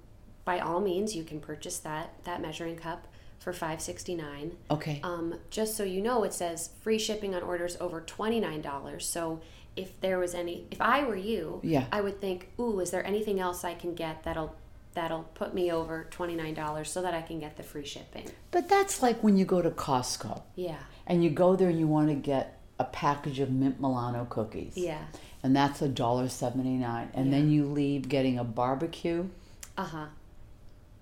by 0.45 0.59
all 0.61 0.81
means, 0.81 1.15
you 1.17 1.25
can 1.25 1.41
purchase 1.41 1.79
that 1.79 2.15
that 2.25 2.41
measuring 2.41 2.77
cup 2.77 3.09
for 3.39 3.53
five 3.53 3.81
sixty 3.81 4.15
nine. 4.15 4.53
Okay. 4.71 5.01
Um, 5.03 5.35
just 5.51 5.77
so 5.77 5.83
you 5.83 6.01
know, 6.01 6.23
it 6.25 6.33
says 6.33 6.71
free 6.83 6.99
shipping 6.99 7.35
on 7.35 7.43
orders 7.43 7.77
over 7.81 8.01
twenty 8.01 8.39
nine 8.39 8.61
dollars. 8.63 9.07
So, 9.07 9.41
if 9.75 10.01
there 10.01 10.19
was 10.19 10.35
any, 10.35 10.67
if 10.71 10.81
I 10.81 11.03
were 11.05 11.17
you, 11.17 11.61
Yeah. 11.65 11.87
I 11.91 12.01
would 12.01 12.21
think, 12.21 12.51
ooh, 12.61 12.79
is 12.81 12.91
there 12.91 13.05
anything 13.07 13.41
else 13.41 13.65
I 13.65 13.75
can 13.75 13.95
get 13.95 14.23
that'll 14.23 14.55
that'll 14.95 15.23
put 15.35 15.53
me 15.55 15.73
over 15.73 16.07
twenty 16.11 16.37
nine 16.37 16.55
dollars 16.55 16.91
so 16.93 17.03
that 17.03 17.15
I 17.15 17.23
can 17.23 17.41
get 17.41 17.57
the 17.57 17.63
free 17.65 17.85
shipping? 17.85 18.31
But 18.53 18.69
that's 18.69 19.03
like 19.03 19.21
when 19.25 19.37
you 19.37 19.45
go 19.45 19.61
to 19.63 19.71
Costco 19.71 20.43
Yeah. 20.55 20.77
And 21.07 21.23
you 21.25 21.31
go 21.31 21.57
there 21.57 21.69
and 21.69 21.79
you 21.79 21.87
want 21.87 22.09
to 22.09 22.15
get 22.15 22.59
a 22.79 22.85
package 22.85 23.39
of 23.41 23.51
mint 23.51 23.81
Milano 23.81 24.27
cookies. 24.29 24.77
Yeah. 24.77 25.03
and 25.45 25.55
that's 25.57 25.83
a 25.83 25.89
dollar 25.89 26.29
seventy 26.29 26.77
nine. 26.77 27.11
And 27.15 27.33
then 27.33 27.51
you 27.51 27.67
leave 27.67 28.09
getting 28.09 28.39
a 28.39 28.45
barbecue, 28.45 29.29
Uh 29.77 29.85
huh. 29.85 30.07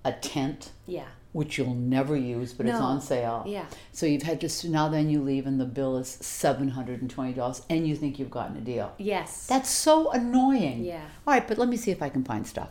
a 0.05 0.13
tent, 0.13 0.71
Yeah. 0.87 1.05
which 1.33 1.59
you'll 1.59 1.75
never 1.75 2.17
use, 2.17 2.53
but 2.55 2.67
it's 2.67 2.79
on 2.81 3.01
sale. 3.03 3.45
Yeah. 3.47 3.67
So 3.93 4.07
you've 4.07 4.23
had 4.23 4.41
to 4.41 4.69
now 4.71 4.89
then 4.89 5.11
you 5.11 5.21
leave 5.23 5.47
and 5.47 5.61
the 5.61 5.67
bill 5.67 5.97
is 5.99 6.09
seven 6.09 6.69
hundred 6.71 7.01
and 7.03 7.11
twenty 7.11 7.33
dollars, 7.35 7.63
and 7.71 7.87
you 7.87 7.95
think 7.97 8.19
you've 8.19 8.31
gotten 8.31 8.57
a 8.57 8.61
deal. 8.61 8.93
Yes. 8.99 9.47
That's 9.47 9.69
so 9.71 10.11
annoying. 10.11 10.85
Yeah. 10.85 11.03
All 11.27 11.35
right, 11.35 11.47
but 11.47 11.59
let 11.59 11.69
me 11.69 11.77
see 11.77 11.91
if 11.91 12.03
I 12.03 12.09
can 12.09 12.25
find 12.25 12.47
stuff. 12.47 12.71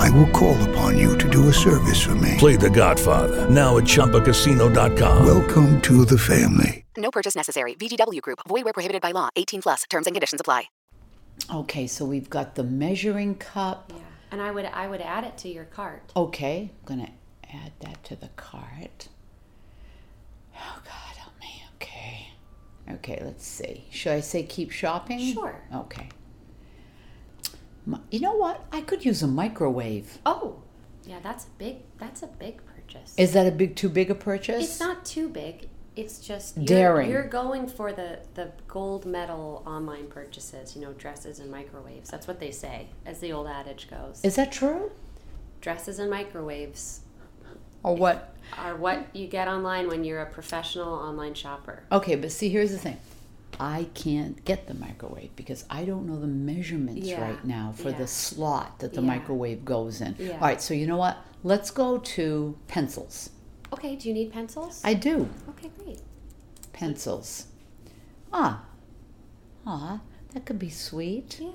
I 0.00 0.08
will 0.10 0.28
call 0.30 0.56
upon 0.70 0.96
you 0.96 1.16
to 1.18 1.28
do 1.28 1.48
a 1.48 1.52
service 1.52 2.00
for 2.00 2.14
me. 2.14 2.36
Play 2.38 2.56
The 2.56 2.70
Godfather 2.70 3.48
now 3.50 3.76
at 3.76 3.84
ChumbaCasino.com. 3.84 5.26
Welcome 5.26 5.80
to 5.82 6.04
the 6.06 6.18
family. 6.18 6.84
No 6.96 7.10
purchase 7.10 7.36
necessary. 7.36 7.74
VGW 7.74 8.22
Group. 8.22 8.38
Void 8.48 8.64
where 8.64 8.72
prohibited 8.72 9.02
by 9.02 9.10
law. 9.12 9.28
18 9.36 9.62
plus. 9.62 9.82
Terms 9.90 10.06
and 10.06 10.14
conditions 10.16 10.40
apply. 10.40 10.64
Okay, 11.52 11.86
so 11.86 12.04
we've 12.04 12.30
got 12.30 12.54
the 12.54 12.62
measuring 12.62 13.34
cup. 13.34 13.92
Yeah. 13.94 14.02
And 14.32 14.40
I 14.40 14.50
would 14.50 14.64
I 14.66 14.86
would 14.88 15.00
add 15.00 15.24
it 15.24 15.36
to 15.38 15.48
your 15.48 15.64
cart. 15.64 16.12
Okay, 16.16 16.70
I'm 16.70 16.86
gonna 16.86 17.10
add 17.52 17.72
that 17.80 18.02
to 18.04 18.16
the 18.16 18.28
cart. 18.36 19.08
Oh 20.54 20.78
God, 20.84 21.16
help 21.16 21.32
me. 21.40 21.64
Okay. 21.76 22.28
Okay, 22.90 23.20
let's 23.24 23.46
see. 23.46 23.84
Should 23.90 24.12
I 24.12 24.20
say 24.20 24.44
keep 24.44 24.70
shopping? 24.70 25.18
Sure. 25.18 25.60
Okay. 25.74 26.08
You 28.10 28.20
know 28.20 28.34
what? 28.34 28.64
I 28.72 28.80
could 28.82 29.04
use 29.04 29.22
a 29.22 29.26
microwave. 29.26 30.18
Oh, 30.26 30.56
yeah, 31.04 31.18
that's 31.22 31.46
a 31.46 31.50
big 31.58 31.76
that's 31.98 32.22
a 32.22 32.26
big 32.26 32.60
purchase. 32.66 33.14
Is 33.16 33.32
that 33.32 33.46
a 33.46 33.50
big 33.50 33.74
too 33.76 33.88
big 33.88 34.10
a 34.10 34.14
purchase? 34.14 34.62
It's 34.64 34.80
not 34.80 35.04
too 35.04 35.28
big. 35.28 35.68
It's 35.96 36.18
just 36.20 36.56
you're, 36.56 36.66
Daring. 36.66 37.10
You're 37.10 37.26
going 37.26 37.66
for 37.66 37.92
the 37.92 38.20
the 38.34 38.52
gold 38.68 39.06
medal 39.06 39.62
online 39.66 40.06
purchases. 40.06 40.76
You 40.76 40.82
know, 40.82 40.92
dresses 40.92 41.40
and 41.40 41.50
microwaves. 41.50 42.10
That's 42.10 42.28
what 42.28 42.38
they 42.38 42.50
say, 42.50 42.88
as 43.06 43.18
the 43.20 43.32
old 43.32 43.46
adage 43.48 43.88
goes. 43.90 44.20
Is 44.22 44.36
that 44.36 44.52
true? 44.52 44.90
dresses 45.60 45.98
and 45.98 46.08
microwaves 46.10 47.00
Or 47.82 47.94
what? 47.94 48.34
are 48.58 48.74
what 48.76 49.14
you 49.14 49.26
get 49.26 49.46
online 49.46 49.88
when 49.88 50.04
you're 50.04 50.22
a 50.22 50.26
professional 50.26 50.92
online 50.94 51.34
shopper. 51.34 51.82
Okay, 51.92 52.14
but 52.16 52.32
see, 52.32 52.48
here's 52.48 52.70
the 52.70 52.78
thing. 52.78 52.96
I 53.60 53.88
can't 53.92 54.42
get 54.46 54.66
the 54.66 54.72
microwave 54.74 55.36
because 55.36 55.66
I 55.68 55.84
don't 55.84 56.06
know 56.06 56.18
the 56.18 56.26
measurements 56.26 57.06
Yeah, 57.06 57.20
right 57.20 57.44
now 57.44 57.72
for 57.76 57.90
yeah. 57.90 57.98
the 57.98 58.06
slot 58.06 58.78
that 58.78 58.94
the 58.94 59.02
Yeah. 59.02 59.06
microwave 59.06 59.66
goes 59.66 60.00
in. 60.00 60.16
All 60.32 60.38
right, 60.38 60.62
so 60.62 60.72
you 60.72 60.86
know 60.86 60.96
what? 60.96 61.18
Let's 61.44 61.70
go 61.70 61.98
to 61.98 62.56
pencils. 62.68 63.28
Okay, 63.70 63.96
do 63.96 64.08
you 64.08 64.14
need 64.14 64.32
pencils? 64.32 64.80
I 64.82 64.94
do. 64.94 65.28
Okay, 65.50 65.70
great. 65.78 66.00
Pencils. 66.72 67.48
Ah. 68.32 68.64
Ah, 69.66 70.00
that 70.32 70.46
could 70.46 70.58
be 70.58 70.70
sweet. 70.70 71.38
Yeah. 71.38 71.50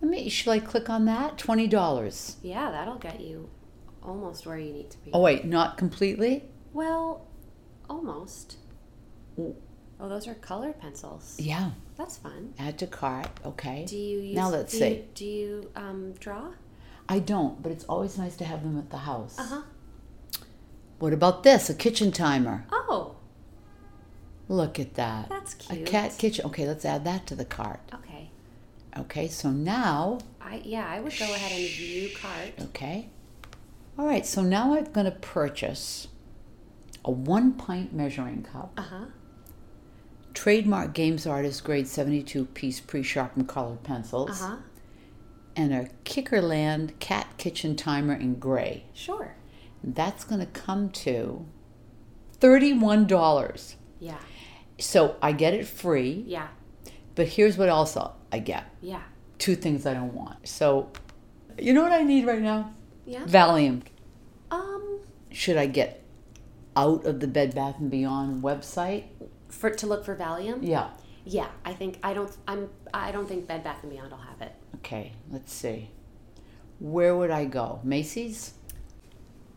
Let 0.00 0.10
me 0.10 0.28
should 0.30 0.50
I 0.50 0.60
click 0.60 0.88
on 0.88 1.04
that? 1.04 1.36
Twenty 1.36 1.66
dollars. 1.66 2.36
Yeah, 2.42 2.70
that'll 2.70 2.96
get 2.98 3.20
you 3.20 3.50
almost 4.02 4.46
where 4.46 4.58
you 4.58 4.72
need 4.72 4.90
to 4.92 4.98
be. 4.98 5.10
Oh 5.12 5.20
wait, 5.20 5.44
not 5.44 5.76
completely? 5.76 6.44
Well, 6.72 7.26
almost. 7.90 8.56
Oh, 10.00 10.08
those 10.08 10.28
are 10.28 10.34
colored 10.34 10.78
pencils. 10.80 11.36
Yeah. 11.40 11.70
That's 11.96 12.16
fun. 12.16 12.54
Add 12.58 12.78
to 12.78 12.86
cart. 12.86 13.28
Okay. 13.44 13.84
Do 13.88 13.96
you 13.96 14.20
use, 14.20 14.36
now 14.36 14.48
let's 14.48 14.72
do 14.72 14.78
see. 14.78 14.88
You, 14.88 15.04
do 15.14 15.24
you 15.24 15.70
um, 15.74 16.12
draw? 16.20 16.52
I 17.08 17.18
don't, 17.18 17.60
but 17.62 17.72
it's 17.72 17.84
always 17.84 18.16
nice 18.18 18.36
to 18.36 18.44
have 18.44 18.62
them 18.62 18.78
at 18.78 18.90
the 18.90 18.98
house. 18.98 19.36
Uh 19.38 19.44
huh. 19.46 19.62
What 20.98 21.12
about 21.12 21.42
this? 21.42 21.68
A 21.70 21.74
kitchen 21.74 22.12
timer. 22.12 22.64
Oh, 22.72 23.16
Look 24.48 24.78
at 24.80 24.94
that. 24.94 25.28
That's 25.28 25.54
cute. 25.54 25.86
A 25.86 25.90
cat 25.90 26.16
kitchen. 26.16 26.46
Okay, 26.46 26.66
let's 26.66 26.84
add 26.84 27.04
that 27.04 27.26
to 27.26 27.34
the 27.34 27.44
cart. 27.44 27.80
okay. 27.94 28.30
Okay, 28.96 29.28
so 29.28 29.50
now, 29.50 30.18
I 30.40 30.62
yeah, 30.64 30.86
I 30.88 31.00
would 31.00 31.16
go 31.18 31.24
ahead 31.26 31.52
and 31.52 31.68
view 31.70 32.10
cart. 32.16 32.52
okay. 32.68 33.10
All 33.98 34.06
right, 34.06 34.24
so 34.24 34.42
now 34.42 34.74
I'm 34.74 34.84
going 34.92 35.04
to 35.06 35.12
purchase 35.12 36.08
a 37.04 37.10
one 37.10 37.52
pint 37.52 37.92
measuring 37.92 38.42
cup, 38.44 38.72
Uh 38.76 38.82
huh. 38.82 39.04
Trademark 40.42 40.94
Games 40.94 41.26
Artist 41.26 41.64
grade 41.64 41.88
72 41.88 42.44
piece 42.44 42.78
pre 42.78 43.02
sharpened 43.02 43.48
colored 43.48 43.82
pencils, 43.82 44.40
Uh 44.40 44.46
huh. 44.46 44.56
and 45.56 45.74
a 45.74 45.88
Kikkerland 46.04 46.96
cat 47.00 47.26
kitchen 47.38 47.74
timer 47.74 48.14
in 48.14 48.36
gray. 48.36 48.84
Sure. 48.94 49.34
That's 49.82 50.22
going 50.22 50.38
to 50.38 50.46
come 50.46 50.90
to 50.90 51.44
$31. 52.40 53.74
Yeah. 53.98 54.14
So 54.78 55.16
I 55.20 55.32
get 55.32 55.54
it 55.54 55.66
free, 55.66 56.22
Yeah. 56.28 56.46
but 57.16 57.26
here's 57.26 57.58
what 57.58 57.68
also 57.68 58.12
I 58.30 58.38
get 58.38 58.66
Yeah. 58.80 59.02
two 59.38 59.56
things 59.56 59.86
I 59.86 59.94
don't 59.94 60.14
want. 60.14 60.46
So, 60.46 60.90
you 61.58 61.72
know 61.72 61.82
what 61.82 61.90
I 61.90 62.02
need 62.04 62.26
right 62.28 62.40
now? 62.40 62.74
Yeah. 63.04 63.24
Valium. 63.24 63.82
Um, 64.52 65.00
Should 65.32 65.56
I 65.56 65.66
get 65.66 66.00
out 66.76 67.04
of 67.06 67.18
the 67.18 67.26
Bed 67.26 67.56
Bath 67.56 67.80
and 67.80 67.90
Beyond 67.90 68.44
website? 68.44 69.06
For 69.48 69.70
to 69.70 69.86
look 69.86 70.04
for 70.04 70.14
Valium. 70.16 70.58
Yeah. 70.62 70.90
Yeah, 71.24 71.48
I 71.64 71.74
think 71.74 71.98
I 72.02 72.14
don't. 72.14 72.34
I'm. 72.46 72.70
I 72.94 73.12
don't 73.12 73.28
think 73.28 73.46
Bed 73.46 73.62
Bath 73.62 73.82
and 73.82 73.92
Beyond 73.92 74.10
will 74.10 74.18
have 74.18 74.40
it. 74.40 74.54
Okay, 74.76 75.12
let's 75.30 75.52
see. 75.52 75.90
Where 76.78 77.14
would 77.16 77.30
I 77.30 77.44
go? 77.44 77.80
Macy's? 77.82 78.54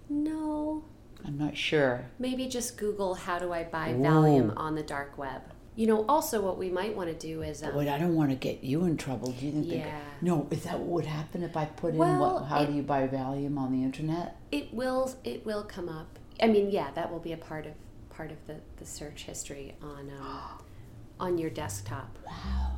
No. 0.10 0.84
I'm 1.26 1.38
not 1.38 1.56
sure. 1.56 2.06
Maybe 2.20 2.48
just 2.48 2.78
Google 2.78 3.14
how 3.14 3.38
do 3.40 3.54
I 3.54 3.64
buy 3.64 3.92
Ooh. 3.92 3.98
Valium 4.00 4.54
on 4.58 4.76
the 4.76 4.84
dark 4.84 5.18
web. 5.18 5.42
You 5.76 5.88
know, 5.88 6.06
also 6.08 6.42
what 6.42 6.58
we 6.58 6.70
might 6.70 6.96
want 6.98 7.10
to 7.10 7.16
do 7.16 7.44
is 7.44 7.64
um, 7.64 7.76
Wait, 7.76 7.88
I 7.88 7.98
don't 7.98 8.16
want 8.16 8.30
to 8.32 8.36
get 8.36 8.64
you 8.64 8.84
in 8.86 8.98
trouble. 8.98 9.32
Do 9.32 9.46
you 9.46 9.52
think? 9.52 9.70
that- 9.70 9.76
Yeah. 9.78 10.00
no, 10.22 10.48
is 10.52 10.64
that 10.64 10.80
what 10.80 10.88
would 10.90 11.06
happen 11.06 11.44
if 11.44 11.56
I 11.56 11.66
put 11.66 11.94
in 11.94 12.00
what? 12.00 12.46
How 12.46 12.62
it- 12.62 12.66
do 12.68 12.74
you 12.74 12.82
buy 12.84 13.08
Valium 13.08 13.58
on 13.58 13.72
the 13.72 13.84
internet? 13.84 14.36
it 14.52 14.74
will 14.74 15.16
it 15.24 15.46
will 15.46 15.64
come 15.64 15.88
up. 15.88 16.20
I 16.42 16.48
mean, 16.48 16.72
yeah, 16.72 16.90
that 16.96 17.12
will 17.12 17.20
be 17.20 17.32
a 17.32 17.38
part 17.38 17.66
of 17.68 17.74
part 18.22 18.32
of 18.32 18.46
the, 18.46 18.56
the 18.78 18.86
search 18.86 19.24
history 19.24 19.74
on 19.82 20.12
um, 20.12 20.38
on 21.20 21.40
your 21.40 21.50
desktop. 21.50 22.20
Wow. 22.28 22.74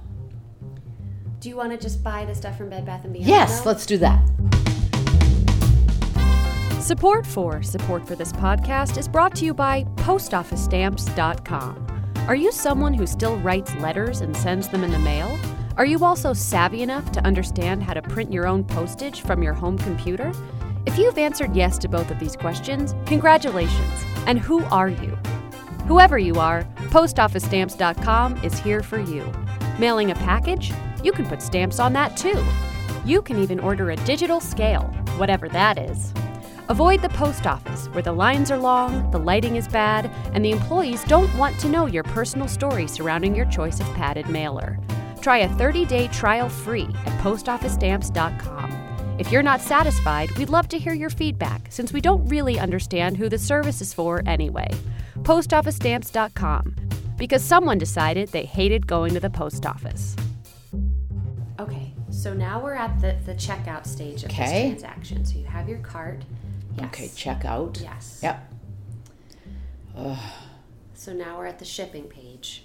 Do 1.41 1.49
you 1.49 1.57
want 1.57 1.73
to 1.73 1.77
just 1.77 2.01
buy 2.01 2.23
the 2.23 2.33
stuff 2.33 2.57
from 2.57 2.69
Bed 2.69 2.85
Bath 2.85 3.03
and 3.03 3.11
Beyond? 3.11 3.27
Yes, 3.27 3.59
though? 3.59 3.71
let's 3.71 3.85
do 3.85 3.97
that. 3.97 4.25
Support 6.81 7.27
for 7.27 7.61
Support 7.61 8.07
for 8.07 8.15
this 8.15 8.31
podcast 8.31 8.97
is 8.97 9.09
brought 9.09 9.35
to 9.35 9.43
you 9.43 9.53
by 9.53 9.83
PostOfficeStamps.com. 9.97 11.87
Are 12.29 12.35
you 12.35 12.53
someone 12.53 12.93
who 12.93 13.05
still 13.05 13.35
writes 13.39 13.75
letters 13.75 14.21
and 14.21 14.37
sends 14.37 14.69
them 14.69 14.85
in 14.85 14.91
the 14.91 14.99
mail? 14.99 15.37
Are 15.75 15.85
you 15.85 16.05
also 16.05 16.31
savvy 16.31 16.83
enough 16.83 17.11
to 17.11 17.19
understand 17.25 17.83
how 17.83 17.93
to 17.93 18.01
print 18.01 18.31
your 18.31 18.47
own 18.47 18.63
postage 18.63 19.19
from 19.19 19.43
your 19.43 19.53
home 19.53 19.77
computer? 19.77 20.31
If 20.85 20.97
you've 20.97 21.17
answered 21.17 21.53
yes 21.53 21.77
to 21.79 21.89
both 21.89 22.11
of 22.11 22.19
these 22.19 22.37
questions, 22.37 22.95
congratulations. 23.05 24.05
And 24.25 24.39
who 24.39 24.63
are 24.65 24.89
you? 24.89 25.17
Whoever 25.87 26.17
you 26.17 26.35
are, 26.35 26.63
PostOfficeStamps.com 26.91 28.37
is 28.37 28.57
here 28.59 28.81
for 28.81 28.99
you. 28.99 29.29
Mailing 29.77 30.11
a 30.11 30.15
package? 30.15 30.71
You 31.03 31.11
can 31.11 31.25
put 31.25 31.41
stamps 31.41 31.77
on 31.79 31.91
that 31.93 32.15
too. 32.15 32.41
You 33.03 33.21
can 33.21 33.37
even 33.37 33.59
order 33.59 33.91
a 33.91 33.97
digital 33.97 34.39
scale, 34.39 34.83
whatever 35.17 35.49
that 35.49 35.77
is. 35.77 36.13
Avoid 36.69 37.01
the 37.01 37.09
post 37.09 37.45
office, 37.45 37.87
where 37.87 38.01
the 38.01 38.13
lines 38.13 38.49
are 38.49 38.57
long, 38.57 39.11
the 39.11 39.19
lighting 39.19 39.57
is 39.57 39.67
bad, 39.67 40.09
and 40.33 40.45
the 40.45 40.51
employees 40.51 41.03
don't 41.03 41.35
want 41.37 41.59
to 41.59 41.67
know 41.67 41.85
your 41.85 42.03
personal 42.03 42.47
story 42.47 42.87
surrounding 42.87 43.35
your 43.35 43.45
choice 43.45 43.81
of 43.81 43.87
padded 43.87 44.29
mailer. 44.29 44.79
Try 45.19 45.39
a 45.39 45.49
30 45.55 45.85
day 45.85 46.07
trial 46.07 46.47
free 46.47 46.87
at 47.05 47.21
postofficestamps.com. 47.21 48.82
If 49.19 49.31
you're 49.31 49.43
not 49.43 49.61
satisfied, 49.61 50.31
we'd 50.37 50.49
love 50.49 50.67
to 50.69 50.79
hear 50.79 50.93
your 50.93 51.09
feedback 51.09 51.67
since 51.69 51.93
we 51.93 52.01
don't 52.01 52.27
really 52.27 52.59
understand 52.59 53.15
who 53.17 53.29
the 53.29 53.37
service 53.37 53.79
is 53.81 53.93
for 53.93 54.23
anyway. 54.25 54.67
Postofficestamps.com. 55.19 56.75
Because 57.17 57.43
someone 57.43 57.77
decided 57.77 58.29
they 58.29 58.43
hated 58.45 58.87
going 58.87 59.13
to 59.13 59.19
the 59.19 59.29
post 59.29 59.65
office. 59.65 60.15
Okay, 61.59 61.93
so 62.09 62.33
now 62.33 62.61
we're 62.61 62.73
at 62.73 62.99
the, 62.99 63.15
the 63.25 63.35
checkout 63.35 63.85
stage 63.85 64.23
of 64.23 64.29
this 64.29 64.39
Okay. 64.39 64.69
transaction. 64.69 65.23
So 65.23 65.37
you 65.37 65.45
have 65.45 65.69
your 65.69 65.77
cart. 65.79 66.23
Yes. 66.75 66.85
Okay, 66.87 67.07
checkout. 67.09 67.81
Yes. 67.81 68.19
Yep. 68.23 68.49
So 70.95 71.13
now 71.13 71.37
we're 71.37 71.45
at 71.45 71.59
the 71.59 71.65
shipping 71.65 72.05
page. 72.05 72.63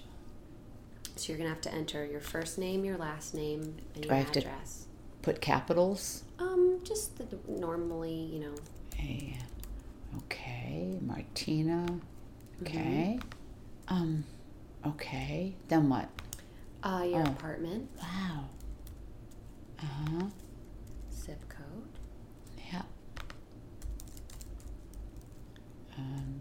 So 1.17 1.31
you're 1.31 1.39
gonna 1.39 1.51
have 1.51 1.61
to 1.63 1.75
enter 1.75 2.07
your 2.07 2.21
first 2.21 2.57
name, 2.59 2.85
your 2.85 2.97
last 2.97 3.35
name, 3.35 3.77
and 3.95 4.03
Do 4.03 4.09
your 4.09 4.15
I 4.15 4.21
have 4.21 4.33
to- 4.33 4.39
address. 4.41 4.87
Put 5.29 5.43
capitals. 5.43 6.25
Um, 6.39 6.81
just 6.85 7.19
the, 7.19 7.27
normally, 7.47 8.15
you 8.33 8.41
know. 8.41 8.55
Okay. 8.95 9.37
Okay. 10.17 10.99
Martina. 11.03 11.85
Okay. 12.63 13.19
Um. 13.89 14.25
Okay. 14.87 15.55
Then 15.69 15.91
what? 15.91 16.09
Uh, 16.83 17.05
your 17.07 17.21
Oh. 17.21 17.31
apartment, 17.31 17.91
Wow. 18.01 18.49
Uh 19.79 19.85
huh. 19.85 20.27
zip 21.15 21.47
code. 21.51 21.99
Yeah. 22.73 22.83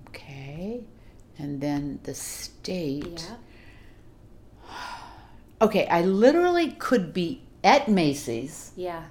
Okay. 0.07 0.85
And 1.37 1.59
then 1.59 1.99
the 2.03 2.13
state. 2.13 3.27
Yeah. 4.63 4.69
Okay, 5.59 5.87
I 5.87 6.03
literally 6.03 6.69
could 6.71 7.13
be 7.13 7.41
at 7.67 7.87
Macy's, 7.89 8.71
Yeah. 8.77 9.03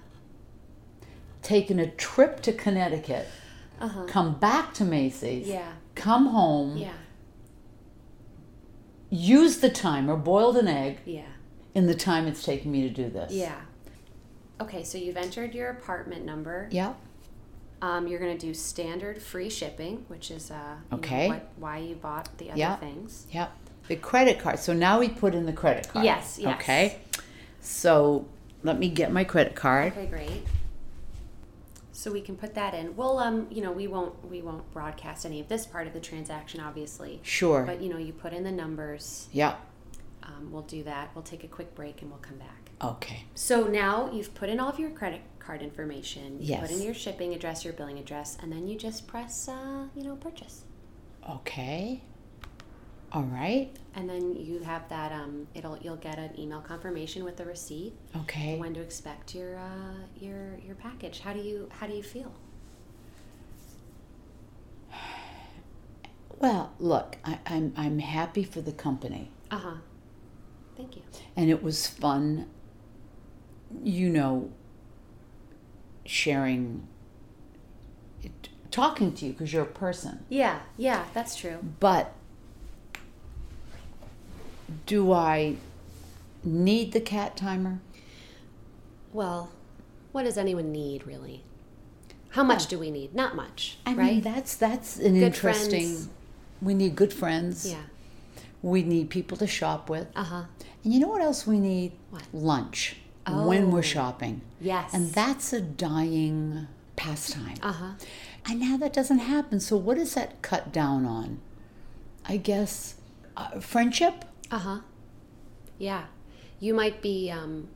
taking 1.43 1.79
a 1.79 1.89
trip 1.91 2.41
to 2.43 2.53
Connecticut, 2.53 3.29
Uh 3.81 3.89
huh. 3.89 4.05
come 4.09 4.39
back 4.39 4.73
to 4.75 4.85
Macy's, 4.85 5.47
Yeah. 5.47 5.73
come 5.95 6.27
home, 6.29 6.77
Yeah. 6.79 6.93
use 9.11 9.59
the 9.59 9.69
timer, 9.69 10.17
boiled 10.17 10.57
an 10.57 10.69
egg 10.69 10.99
Yeah. 11.05 11.23
in 11.75 11.87
the 11.87 11.95
time 11.95 12.27
it's 12.27 12.43
taking 12.43 12.73
me 12.73 12.83
to 12.83 12.91
do 12.91 13.09
this. 13.11 13.33
Yeah. 13.33 13.61
Okay, 14.61 14.83
so 14.83 14.97
you've 14.97 15.19
entered 15.19 15.55
your 15.55 15.69
apartment 15.71 16.25
number. 16.25 16.69
Yeah. 16.71 16.95
Um, 17.83 18.07
you're 18.09 18.19
gonna 18.19 18.39
do 18.39 18.55
standard 18.55 19.21
free 19.21 19.51
shipping, 19.51 20.07
which 20.09 20.31
is 20.31 20.51
uh, 20.51 20.55
you 20.55 20.91
know, 20.93 20.97
Okay. 20.99 21.29
what, 21.29 21.49
why 21.59 21.77
you 21.79 21.95
bought 21.95 22.37
the 22.39 22.49
other 22.51 22.59
Yeah. 22.59 22.77
things. 22.77 23.27
Yep. 23.31 23.53
The 23.89 23.97
credit 23.97 24.41
card. 24.41 24.59
So 24.59 24.73
now 24.73 24.99
we 24.99 25.11
put 25.11 25.35
in 25.35 25.45
the 25.45 25.53
credit 25.53 25.89
card. 25.91 26.05
Yes, 26.07 26.39
yes. 26.41 26.59
Okay. 26.59 26.99
So 27.61 28.25
let 28.63 28.79
me 28.79 28.89
get 28.89 29.13
my 29.13 29.25
credit 29.25 29.55
card. 29.55 29.93
Okay, 29.93 30.07
great. 30.07 30.45
So 31.93 32.13
we 32.13 32.21
can 32.21 32.37
put 32.37 32.55
that 32.55 32.75
in. 32.75 32.95
We'll 32.95 33.19
um, 33.19 33.47
you 33.51 33.63
know, 33.63 33.73
we 33.73 33.87
won't 33.87 34.29
we 34.31 34.43
won't 34.43 34.71
broadcast 34.73 35.25
any 35.25 35.41
of 35.41 35.49
this 35.49 35.67
part 35.67 35.87
of 35.87 35.93
the 35.93 36.01
transaction, 36.01 36.61
obviously. 36.61 37.21
Sure. 37.23 37.65
But 37.65 37.81
you 37.81 37.89
know, 37.89 37.99
you 37.99 38.13
put 38.13 38.33
in 38.33 38.45
the 38.45 38.53
numbers. 38.53 39.29
Yeah. 39.33 39.57
Um, 40.23 40.51
we'll 40.51 40.63
do 40.63 40.83
that. 40.83 41.11
We'll 41.15 41.23
take 41.23 41.45
a 41.45 41.49
quick 41.49 41.75
break 41.75 42.03
and 42.03 42.11
we'll 42.11 42.21
come 42.21 42.37
back. 42.37 42.71
Okay. 42.83 43.25
So 43.35 43.67
now 43.67 44.11
you've 44.13 44.35
put 44.35 44.49
in 44.49 44.61
all 44.61 44.69
of 44.69 44.79
your 44.79 44.91
credit 44.91 45.23
card 45.39 45.63
information. 45.63 46.43
You 46.43 46.57
put 46.57 46.71
in 46.71 46.83
your 46.83 46.95
shipping 46.95 47.33
address, 47.33 47.65
your 47.65 47.73
billing 47.73 47.99
address, 47.99 48.37
and 48.43 48.53
then 48.53 48.67
you 48.67 48.77
just 48.77 49.07
press, 49.07 49.49
uh, 49.49 49.87
you 49.95 50.03
know, 50.03 50.17
purchase. 50.17 50.65
Okay. 51.29 52.03
All 53.17 53.23
right. 53.23 53.71
And 53.95 54.11
then 54.11 54.37
you 54.37 54.59
have 54.59 54.87
that. 54.91 55.11
Um, 55.11 55.47
it'll 55.55 55.79
you'll 55.79 55.97
get 55.97 56.19
an 56.19 56.39
email 56.39 56.61
confirmation 56.61 57.25
with 57.25 57.39
the 57.39 57.47
receipt. 57.47 57.95
Okay. 58.15 58.59
When 58.59 58.75
to 58.75 58.81
expect 58.83 59.35
your 59.35 59.57
uh, 59.57 59.95
your 60.21 60.59
your 60.63 60.75
package. 60.75 61.21
How 61.21 61.33
do 61.33 61.41
you 61.41 61.71
how 61.73 61.87
do 61.87 61.95
you 61.95 62.03
feel? 62.03 62.35
Well, 66.39 66.75
look, 66.79 67.17
I, 67.25 67.39
I'm 67.47 67.73
I'm 67.79 67.99
happy 68.01 68.45
for 68.45 68.61
the 68.61 68.71
company. 68.71 69.31
Uh 69.51 69.57
huh. 69.57 69.75
Thank 70.77 70.97
you. 70.97 71.03
And 71.35 71.49
it 71.49 71.63
was 71.63 71.87
fun, 71.87 72.51
you 73.83 74.11
know, 74.11 74.53
sharing, 76.05 76.87
talking 78.71 79.15
to 79.15 79.25
you 79.25 79.33
because 79.33 79.51
you're 79.55 79.63
a 79.63 79.67
person. 79.67 80.27
Yeah, 80.29 80.61
yeah, 80.77 81.07
that's 81.15 81.37
true. 81.37 81.65
But 81.81 82.13
do 84.87 85.13
I 85.13 85.57
need 86.45 86.93
the 86.93 87.01
cat 87.01 87.37
timer? 87.37 87.81
Well, 89.13 89.51
what 90.13 90.25
does 90.25 90.37
anyone 90.39 90.73
need 90.73 91.07
really? 91.07 91.43
How 92.31 92.43
much 92.45 92.67
do 92.67 92.79
we 92.79 92.91
need? 92.91 93.15
Not 93.15 93.35
much, 93.35 93.79
I 93.87 93.95
right? 93.95 94.13
mean, 94.15 94.21
that's 94.21 94.57
that's 94.57 94.99
an 94.99 95.15
Good 95.15 95.23
interesting. 95.23 95.71
friends. 95.87 96.09
We 96.61 96.75
need 96.75 96.97
good 96.97 97.13
friends. 97.13 97.71
Yeah. 97.71 97.83
We 98.63 98.83
need 98.83 99.11
people 99.11 99.37
to 99.39 99.47
shop 99.47 99.89
with. 99.89 100.09
Uh 100.15 100.25
huh. 100.25 100.43
And 100.85 100.93
you 100.93 101.01
know 101.01 101.09
what 101.09 101.23
else 101.23 101.47
we 101.47 101.59
need? 101.59 101.93
What? 102.11 102.25
Lunch 102.33 102.97
when 103.27 103.65
Oh. 103.65 103.69
we're 103.69 103.83
shopping. 103.83 104.41
Yes. 104.61 104.93
And 104.95 105.13
that's 105.13 105.53
a 105.53 105.61
dying 105.61 106.67
pastime. 106.97 107.57
Uh 107.63 107.73
huh. 107.73 107.91
And 108.49 108.61
now 108.61 108.77
that 108.77 108.93
doesn't 108.93 109.19
happen. 109.19 109.59
So 109.61 109.77
what 109.77 109.97
does 109.97 110.15
that 110.15 110.41
cut 110.43 110.73
down 110.73 111.05
on? 111.07 111.41
I 112.29 112.37
guess 112.37 112.97
uh, 113.37 113.61
friendship. 113.61 114.25
Uh 114.51 114.59
huh. 114.59 114.79
Yeah. 115.79 116.05
You 116.61 116.73
might 116.75 117.03
be, 117.03 117.31
um, 117.31 117.69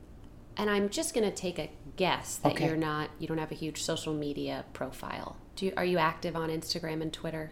and 0.56 0.70
I'm 0.70 0.88
just 0.88 1.14
going 1.14 1.28
to 1.28 1.34
take 1.34 1.58
a 1.58 1.70
guess 1.96 2.36
that 2.36 2.52
Okay. 2.52 2.66
you're 2.66 2.76
not, 2.76 3.10
you 3.18 3.26
don't 3.28 3.38
have 3.38 3.50
a 3.52 3.54
huge 3.54 3.82
social 3.82 4.14
media 4.14 4.64
profile. 4.72 5.36
Do 5.56 5.66
you, 5.66 5.72
are 5.76 5.84
you 5.84 5.98
active 5.98 6.34
on 6.36 6.48
Instagram 6.48 7.02
and 7.02 7.12
Twitter? 7.12 7.50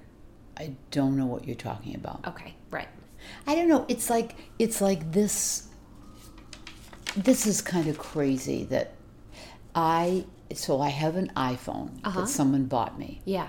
I 0.57 0.75
don't 0.91 1.17
know 1.17 1.27
what 1.27 1.47
you're 1.47 1.55
talking 1.57 1.95
about. 1.95 2.27
Okay, 2.27 2.55
right. 2.71 2.89
I 3.47 3.55
don't 3.55 3.69
know. 3.69 3.85
It's 3.89 4.09
like 4.11 4.35
it's 4.59 4.81
like 4.81 5.13
this. 5.13 5.69
This 7.17 7.47
is 7.47 7.61
kind 7.63 7.89
of 7.89 7.99
crazy 7.99 8.65
that 8.65 8.95
I 9.75 10.25
so 10.55 10.81
I 10.81 10.89
have 10.89 11.15
an 11.17 11.31
iPhone 11.37 11.99
Uh-huh. 12.05 12.23
that 12.23 12.27
someone 12.29 12.65
bought 12.65 12.99
me, 12.99 13.21
Yeah. 13.25 13.49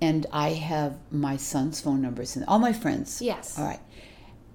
and 0.00 0.26
I 0.32 0.50
have 0.54 0.96
my 1.12 1.36
son's 1.36 1.80
phone 1.80 2.00
numbers 2.02 2.34
and 2.34 2.44
all 2.46 2.58
my 2.58 2.72
friends. 2.72 3.20
Yes. 3.22 3.58
All 3.58 3.64
right. 3.64 3.80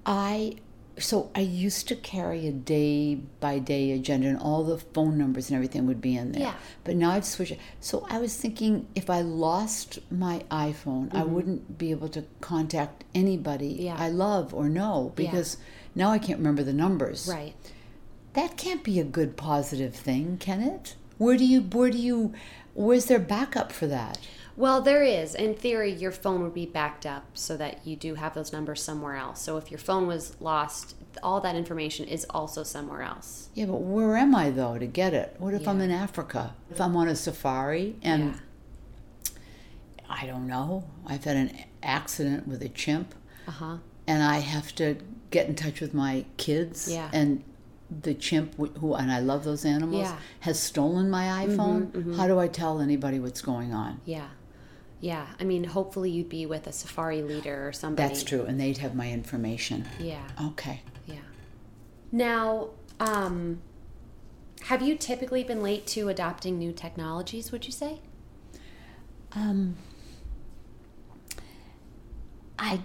I 0.09 0.55
so 0.97 1.29
I 1.33 1.39
used 1.41 1.87
to 1.87 1.95
carry 1.95 2.45
a 2.47 2.51
day 2.51 3.15
by 3.39 3.59
day 3.59 3.91
agenda 3.93 4.27
and 4.27 4.37
all 4.37 4.65
the 4.65 4.77
phone 4.79 5.17
numbers 5.17 5.49
and 5.49 5.55
everything 5.55 5.85
would 5.87 6.01
be 6.01 6.17
in 6.17 6.33
there. 6.33 6.41
Yeah. 6.41 6.53
But 6.83 6.97
now 6.97 7.11
I've 7.11 7.23
switched. 7.23 7.53
it. 7.53 7.59
So 7.79 8.05
I 8.09 8.17
was 8.19 8.35
thinking 8.35 8.87
if 8.95 9.09
I 9.09 9.21
lost 9.21 9.99
my 10.11 10.43
iPhone, 10.51 11.13
I 11.15 11.21
Mhm. 11.21 11.29
wouldn't 11.29 11.77
be 11.77 11.91
able 11.91 12.09
to 12.09 12.25
contact 12.41 13.05
anybody 13.15 13.77
Yeah. 13.79 13.95
I 13.97 14.09
love 14.09 14.53
or 14.53 14.67
know 14.67 15.13
Yeah. 15.15 15.31
because 15.31 15.55
now 15.95 16.09
I 16.11 16.17
can't 16.19 16.39
remember 16.39 16.63
the 16.63 16.73
numbers. 16.73 17.27
Right. 17.29 17.53
That 18.33 18.57
can't 18.57 18.83
be 18.83 18.99
a 18.99 19.05
good 19.05 19.37
positive 19.37 19.95
thing, 19.95 20.35
can 20.37 20.59
it? 20.61 20.95
Where 21.17 21.37
do 21.37 21.45
you 21.45 21.61
where 21.61 21.91
do 21.91 21.97
you 21.97 22.33
where's 22.73 23.05
there 23.05 23.19
backup 23.19 23.71
for 23.71 23.87
that? 23.87 24.17
Well, 24.59 24.81
there 24.81 25.03
is. 25.03 25.35
In 25.35 25.55
theory, 25.55 25.93
your 25.93 26.11
phone 26.11 26.43
would 26.43 26.53
be 26.53 26.65
backed 26.65 27.05
up 27.05 27.23
so 27.33 27.55
that 27.55 27.87
you 27.87 27.95
do 27.95 28.15
have 28.15 28.33
those 28.33 28.51
numbers 28.51 28.83
somewhere 28.83 29.15
else. 29.15 29.41
So 29.41 29.55
if 29.55 29.71
your 29.71 29.77
phone 29.77 30.05
was 30.05 30.35
lost, 30.41 30.95
all 31.23 31.39
that 31.39 31.55
information 31.55 32.05
is 32.05 32.25
also 32.29 32.63
somewhere 32.63 33.01
else. 33.01 33.47
Yeah, 33.53 33.67
but 33.67 33.77
where 33.77 34.17
am 34.17 34.35
I 34.35 34.49
though 34.49 34.77
to 34.77 34.85
get 34.85 35.13
it? 35.13 35.33
What 35.39 35.53
if 35.53 35.65
I'm 35.65 35.79
in 35.79 35.91
Africa? 35.91 36.55
If 36.69 36.81
I'm 36.81 36.97
on 36.97 37.07
a 37.07 37.15
safari 37.15 37.95
and 38.01 38.33
Yeah. 38.33 39.29
I 40.09 40.25
don't 40.25 40.45
know, 40.45 40.83
I've 41.05 41.23
had 41.23 41.37
an 41.37 41.57
accident 41.81 42.45
with 42.45 42.61
a 42.61 42.67
chimp 42.69 43.15
Uh 43.47 43.51
huh. 43.51 43.77
and 44.07 44.21
I 44.21 44.39
have 44.39 44.75
to 44.75 44.97
get 45.31 45.47
in 45.47 45.55
touch 45.55 45.79
with 45.79 45.93
my 45.93 46.25
kids 46.35 46.91
Yeah. 46.91 47.09
and 47.13 47.45
the 47.89 48.13
chimp 48.13 48.55
who 48.79 48.93
and 48.93 49.09
I 49.09 49.19
love 49.21 49.45
those 49.45 49.63
animals 49.63 50.01
Yeah. 50.01 50.17
has 50.41 50.59
stolen 50.59 51.09
my 51.09 51.45
iPhone. 51.47 51.91
mhm. 51.91 52.17
How 52.17 52.27
do 52.27 52.37
I 52.39 52.49
tell 52.49 52.81
anybody 52.81 53.21
what's 53.21 53.41
going 53.41 53.73
on? 53.73 54.01
Yeah. 54.05 54.27
Yeah. 55.01 55.27
I 55.39 55.43
mean, 55.43 55.63
hopefully 55.63 56.11
you'd 56.11 56.29
be 56.29 56.45
with 56.45 56.67
a 56.67 56.71
safari 56.71 57.21
leader 57.21 57.67
or 57.67 57.71
somebody. 57.71 58.07
That's 58.07 58.23
true 58.23 58.43
and 58.43 58.59
they'd 58.59 58.77
have 58.79 58.95
my 58.95 59.09
information. 59.11 59.85
Yeah. 59.99 60.27
Okay. 60.41 60.81
Yeah. 61.05 61.19
Now, 62.11 62.69
um, 62.99 63.61
have 64.63 64.81
you 64.81 64.95
typically 64.95 65.43
been 65.43 65.63
late 65.63 65.87
to 65.87 66.09
adopting 66.09 66.57
new 66.57 66.73
technologies, 66.73 67.51
would 67.51 67.65
you 67.65 67.71
say? 67.71 68.01
Um, 69.31 69.75
I, 72.57 72.81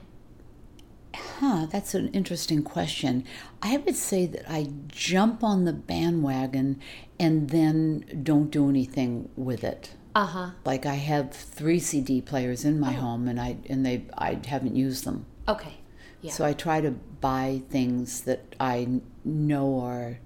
huh, 1.15 1.67
that's 1.71 1.95
an 1.95 2.09
interesting 2.09 2.63
question. 2.63 3.25
I 3.61 3.79
would 3.79 3.97
say 3.97 4.27
that 4.27 4.51
I 4.51 4.69
jump 4.89 5.43
on 5.43 5.65
the 5.65 5.73
bandwagon 5.73 6.81
and 7.19 7.51
then 7.51 8.21
don't 8.23 8.51
do 8.51 8.69
anything 8.69 9.31
with 9.37 9.65
it. 9.65 9.91
Uh 10.15 10.27
huh. 10.27 10.51
Like 10.65 10.87
I 10.87 10.95
have 10.95 11.33
three 11.33 11.81
CD 11.81 12.21
players 12.21 12.65
in 12.65 12.79
my 12.79 12.93
home, 12.93 13.27
and 13.27 13.41
I 13.41 13.57
and 13.69 13.85
they 13.85 14.05
I 14.17 14.39
haven't 14.47 14.77
used 14.77 15.05
them. 15.05 15.27
Okay. 15.49 15.75
Yeah. 16.21 16.33
So 16.33 16.45
I 16.45 16.53
try 16.53 16.81
to 16.81 16.93
buy 16.93 17.63
things 17.69 18.23
that 18.23 18.55
I 18.59 19.01
know 19.25 19.81
are 19.81 20.19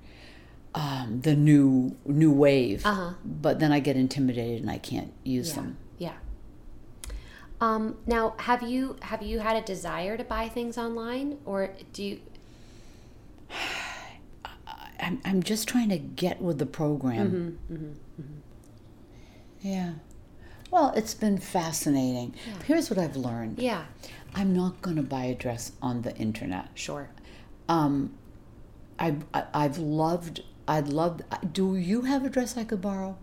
um, 0.74 1.20
the 1.22 1.34
new 1.34 1.96
new 2.04 2.30
wave. 2.30 2.84
Uh-huh. 2.84 3.14
But 3.24 3.58
then 3.58 3.72
I 3.72 3.80
get 3.80 3.96
intimidated 3.96 4.60
and 4.60 4.70
I 4.70 4.78
can't 4.78 5.12
use 5.24 5.50
yeah. 5.50 5.54
them. 5.54 5.76
Yeah. 5.98 6.12
Um, 7.60 7.96
now, 8.06 8.34
have 8.38 8.62
you 8.62 8.96
have 9.02 9.22
you 9.22 9.40
had 9.40 9.56
a 9.56 9.62
desire 9.62 10.16
to 10.16 10.24
buy 10.24 10.48
things 10.48 10.78
online, 10.78 11.38
or 11.44 11.74
do 11.92 12.02
you? 12.02 12.20
I'm, 15.00 15.20
I'm 15.24 15.42
just 15.42 15.68
trying 15.68 15.88
to 15.90 15.98
get 15.98 16.42
with 16.42 16.58
the 16.58 16.66
program. 16.66 17.58
Mm-hmm, 17.70 17.92
Yeah. 19.60 19.92
Well, 20.70 20.92
it's 20.94 21.14
been 21.14 21.38
fascinating. 21.38 22.34
Here's 22.66 22.90
what 22.90 22.98
I've 22.98 23.16
learned. 23.16 23.58
Yeah. 23.58 23.84
I'm 24.34 24.54
not 24.54 24.82
going 24.82 24.96
to 24.96 25.02
buy 25.02 25.24
a 25.24 25.34
dress 25.34 25.72
on 25.80 26.02
the 26.02 26.14
internet. 26.16 26.68
Sure. 26.74 27.08
Um, 27.68 28.12
I, 28.98 29.16
I 29.32 29.44
I've 29.54 29.78
loved. 29.78 30.42
I'd 30.66 30.88
love. 30.88 31.22
Do 31.52 31.76
you 31.76 32.02
have 32.02 32.24
a 32.24 32.28
dress 32.28 32.56
I 32.56 32.64
could 32.64 32.82
borrow? 32.82 33.16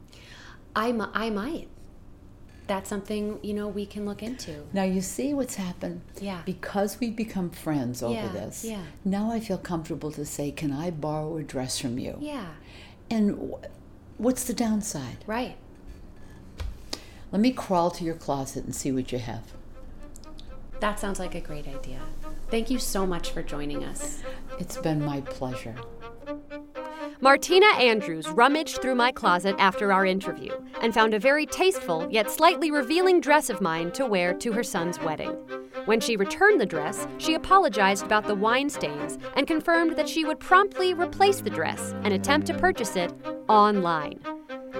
I 0.75 0.89
I 1.13 1.29
might. 1.29 1.67
That's 2.67 2.89
something 2.89 3.39
you 3.43 3.53
know 3.53 3.67
we 3.67 3.85
can 3.85 4.07
look 4.07 4.23
into. 4.23 4.65
Now 4.73 4.83
you 4.83 5.01
see 5.01 5.35
what's 5.35 5.53
happened. 5.55 6.01
Yeah. 6.19 6.41
Because 6.45 6.99
we've 6.99 7.15
become 7.15 7.51
friends 7.51 8.01
over 8.01 8.13
Yeah, 8.15 8.27
this. 8.29 8.65
yeah. 8.65 8.81
Now 9.03 9.31
I 9.31 9.39
feel 9.39 9.59
comfortable 9.59 10.11
to 10.13 10.25
say, 10.25 10.49
"Can 10.51 10.71
I 10.73 10.89
borrow 10.89 11.37
a 11.37 11.43
dress 11.43 11.77
from 11.77 11.99
you?" 11.99 12.17
Yeah. 12.19 12.47
And 13.11 13.51
wh- 13.53 14.19
what's 14.19 14.45
the 14.45 14.53
downside? 14.55 15.23
Right. 15.27 15.57
Let 17.31 17.41
me 17.41 17.51
crawl 17.51 17.91
to 17.91 18.03
your 18.03 18.15
closet 18.15 18.65
and 18.65 18.75
see 18.75 18.91
what 18.91 19.11
you 19.11 19.19
have. 19.19 19.43
That 20.79 20.99
sounds 20.99 21.19
like 21.19 21.35
a 21.35 21.41
great 21.41 21.67
idea. 21.67 21.99
Thank 22.49 22.69
you 22.69 22.79
so 22.79 23.05
much 23.05 23.31
for 23.31 23.41
joining 23.41 23.83
us. 23.83 24.21
It's 24.59 24.77
been 24.77 25.03
my 25.03 25.21
pleasure. 25.21 25.75
Martina 27.21 27.67
Andrews 27.77 28.27
rummaged 28.29 28.81
through 28.81 28.95
my 28.95 29.11
closet 29.11 29.55
after 29.57 29.91
our 29.91 30.05
interview 30.05 30.51
and 30.81 30.93
found 30.93 31.13
a 31.13 31.19
very 31.19 31.45
tasteful 31.45 32.07
yet 32.11 32.29
slightly 32.29 32.71
revealing 32.71 33.21
dress 33.21 33.49
of 33.49 33.61
mine 33.61 33.91
to 33.93 34.05
wear 34.05 34.33
to 34.33 34.51
her 34.51 34.63
son's 34.63 34.99
wedding. 34.99 35.35
When 35.85 35.99
she 35.99 36.17
returned 36.17 36.59
the 36.59 36.65
dress, 36.65 37.07
she 37.17 37.35
apologized 37.35 38.03
about 38.03 38.25
the 38.25 38.35
wine 38.35 38.69
stains 38.69 39.17
and 39.35 39.47
confirmed 39.47 39.95
that 39.95 40.09
she 40.09 40.25
would 40.25 40.39
promptly 40.39 40.93
replace 40.93 41.41
the 41.41 41.49
dress 41.49 41.93
and 42.03 42.13
attempt 42.13 42.47
to 42.47 42.53
purchase 42.53 42.95
it 42.95 43.13
online. 43.47 44.19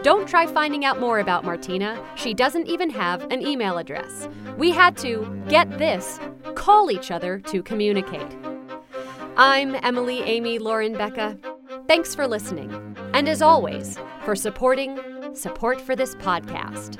Don't 0.06 0.30
try 0.30 0.46
finding 0.46 0.86
out 0.86 1.00
more 1.00 1.18
about 1.18 1.44
Martina. 1.44 2.00
She 2.14 2.36
doesn't 2.36 2.68
even 2.68 2.92
have 2.92 3.24
an 3.32 3.42
email 3.42 3.80
address. 3.80 4.30
We 4.56 4.70
had 4.70 4.96
to, 4.98 5.44
get 5.50 5.80
this, 5.80 6.20
call 6.54 6.92
each 6.92 7.10
other 7.10 7.40
to 7.40 7.64
communicate. 7.64 8.38
I'm 9.36 9.74
Emily 9.82 10.22
Amy 10.22 10.60
Lauren 10.60 10.94
Becca. 10.94 11.40
Thanks 11.88 12.14
for 12.14 12.28
listening. 12.28 12.96
And 13.16 13.28
as 13.28 13.42
always, 13.42 13.98
for 14.24 14.36
supporting 14.36 15.00
support 15.34 15.82
for 15.82 15.96
this 15.96 16.14
podcast. 16.14 17.00